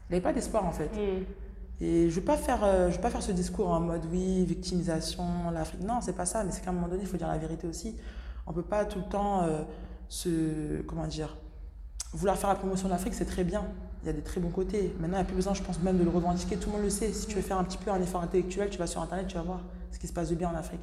il 0.08 0.12
n'avait 0.12 0.22
pas 0.22 0.32
d'espoir 0.32 0.64
en 0.64 0.72
fait. 0.72 0.90
Mm. 0.94 1.24
Et 1.80 2.02
je 2.02 2.06
ne 2.06 2.10
veux, 2.10 2.22
pas 2.22 2.36
faire, 2.36 2.64
euh, 2.64 2.88
veux 2.88 3.00
pas 3.00 3.10
faire 3.10 3.22
ce 3.22 3.32
discours 3.32 3.68
en 3.68 3.80
mode 3.80 4.02
oui, 4.10 4.44
victimisation, 4.44 5.50
l'Afrique. 5.52 5.82
Non, 5.82 6.00
c'est 6.00 6.16
pas 6.16 6.26
ça, 6.26 6.42
mais 6.42 6.50
c'est 6.50 6.64
qu'à 6.64 6.70
un 6.70 6.72
moment 6.72 6.88
donné, 6.88 7.02
il 7.02 7.08
faut 7.08 7.18
dire 7.18 7.28
la 7.28 7.38
vérité 7.38 7.68
aussi. 7.68 7.94
On 8.46 8.50
ne 8.50 8.56
peut 8.56 8.62
pas 8.62 8.84
tout 8.84 8.98
le 8.98 9.04
temps 9.04 9.42
euh, 9.42 9.62
se. 10.08 10.80
Comment 10.82 11.06
dire 11.06 11.36
Vouloir 12.16 12.38
faire 12.38 12.48
la 12.48 12.54
promotion 12.54 12.88
de 12.88 12.92
l'Afrique, 12.92 13.12
c'est 13.12 13.26
très 13.26 13.44
bien. 13.44 13.62
Il 14.02 14.06
y 14.06 14.08
a 14.08 14.12
des 14.14 14.22
très 14.22 14.40
bons 14.40 14.48
côtés. 14.48 14.94
Maintenant, 14.98 15.18
il 15.18 15.20
n'y 15.20 15.22
a 15.22 15.24
plus 15.24 15.36
besoin, 15.36 15.52
je 15.52 15.62
pense, 15.62 15.80
même 15.82 15.98
de 15.98 16.02
le 16.02 16.08
revendiquer. 16.08 16.56
Tout 16.56 16.70
le 16.70 16.76
monde 16.76 16.84
le 16.84 16.90
sait. 16.90 17.12
Si 17.12 17.26
tu 17.26 17.36
veux 17.36 17.42
faire 17.42 17.58
un 17.58 17.64
petit 17.64 17.76
peu 17.76 17.90
un 17.90 18.00
effort 18.00 18.22
intellectuel, 18.22 18.70
tu 18.70 18.78
vas 18.78 18.86
sur 18.86 19.02
Internet, 19.02 19.26
tu 19.26 19.34
vas 19.34 19.42
voir 19.42 19.60
ce 19.90 19.98
qui 19.98 20.06
se 20.06 20.14
passe 20.14 20.30
de 20.30 20.34
bien 20.34 20.48
en 20.48 20.54
Afrique. 20.54 20.80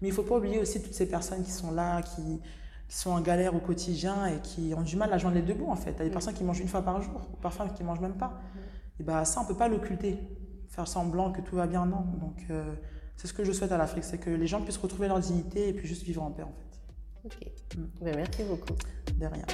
Mais 0.00 0.08
il 0.08 0.10
ne 0.12 0.14
faut 0.14 0.22
pas 0.22 0.36
oublier 0.36 0.60
aussi 0.60 0.80
toutes 0.80 0.94
ces 0.94 1.08
personnes 1.08 1.42
qui 1.42 1.50
sont 1.50 1.72
là, 1.72 2.02
qui, 2.02 2.40
qui 2.88 2.96
sont 2.96 3.10
en 3.10 3.20
galère 3.20 3.54
au 3.56 3.58
quotidien 3.58 4.26
et 4.26 4.40
qui 4.40 4.74
ont 4.76 4.82
du 4.82 4.96
mal 4.96 5.12
à 5.12 5.18
joindre 5.18 5.36
les 5.36 5.42
deux 5.42 5.54
bouts 5.54 5.70
en 5.70 5.76
fait. 5.76 5.90
Il 5.90 5.98
y 5.98 6.00
a 6.02 6.04
des 6.04 6.10
mm. 6.10 6.12
personnes 6.12 6.34
qui 6.34 6.44
mangent 6.44 6.60
une 6.60 6.68
fois 6.68 6.82
par 6.82 7.02
jour, 7.02 7.28
ou 7.32 7.36
parfois 7.36 7.68
qui 7.68 7.82
ne 7.82 7.88
mangent 7.88 8.00
même 8.00 8.16
pas. 8.16 8.28
Mm. 8.28 9.00
Et 9.00 9.02
bah 9.02 9.24
ça, 9.24 9.40
on 9.40 9.42
ne 9.42 9.48
peut 9.48 9.56
pas 9.56 9.68
l'occulter, 9.68 10.18
faire 10.68 10.86
semblant 10.86 11.32
que 11.32 11.40
tout 11.40 11.56
va 11.56 11.66
bien, 11.66 11.84
non. 11.84 12.04
Donc 12.20 12.44
euh, 12.50 12.74
c'est 13.16 13.26
ce 13.26 13.32
que 13.32 13.44
je 13.44 13.52
souhaite 13.52 13.72
à 13.72 13.78
l'Afrique, 13.78 14.04
c'est 14.04 14.18
que 14.18 14.30
les 14.30 14.46
gens 14.46 14.62
puissent 14.62 14.76
retrouver 14.76 15.08
leur 15.08 15.18
dignité 15.18 15.68
et 15.68 15.72
puis 15.72 15.88
juste 15.88 16.04
vivre 16.04 16.22
en 16.22 16.30
paix 16.30 16.44
en 16.44 16.52
fait. 16.52 16.78
Ok, 17.24 17.76
mm. 17.76 18.04
ben, 18.04 18.16
merci 18.16 18.44
beaucoup. 18.44 18.74
De 19.18 19.26
rien. 19.26 19.44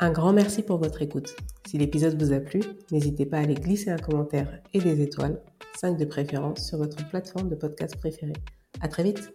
Un 0.00 0.10
grand 0.10 0.32
merci 0.32 0.62
pour 0.62 0.78
votre 0.78 1.02
écoute. 1.02 1.36
Si 1.66 1.78
l'épisode 1.78 2.20
vous 2.20 2.32
a 2.32 2.40
plu, 2.40 2.60
n'hésitez 2.90 3.26
pas 3.26 3.36
à 3.38 3.40
aller 3.42 3.54
glisser 3.54 3.90
un 3.90 3.96
commentaire 3.96 4.60
et 4.72 4.80
des 4.80 5.00
étoiles, 5.00 5.40
5 5.76 5.96
de 5.96 6.04
préférence, 6.04 6.66
sur 6.66 6.78
votre 6.78 7.08
plateforme 7.08 7.48
de 7.48 7.54
podcast 7.54 7.96
préférée. 7.96 8.32
À 8.80 8.88
très 8.88 9.04
vite 9.04 9.32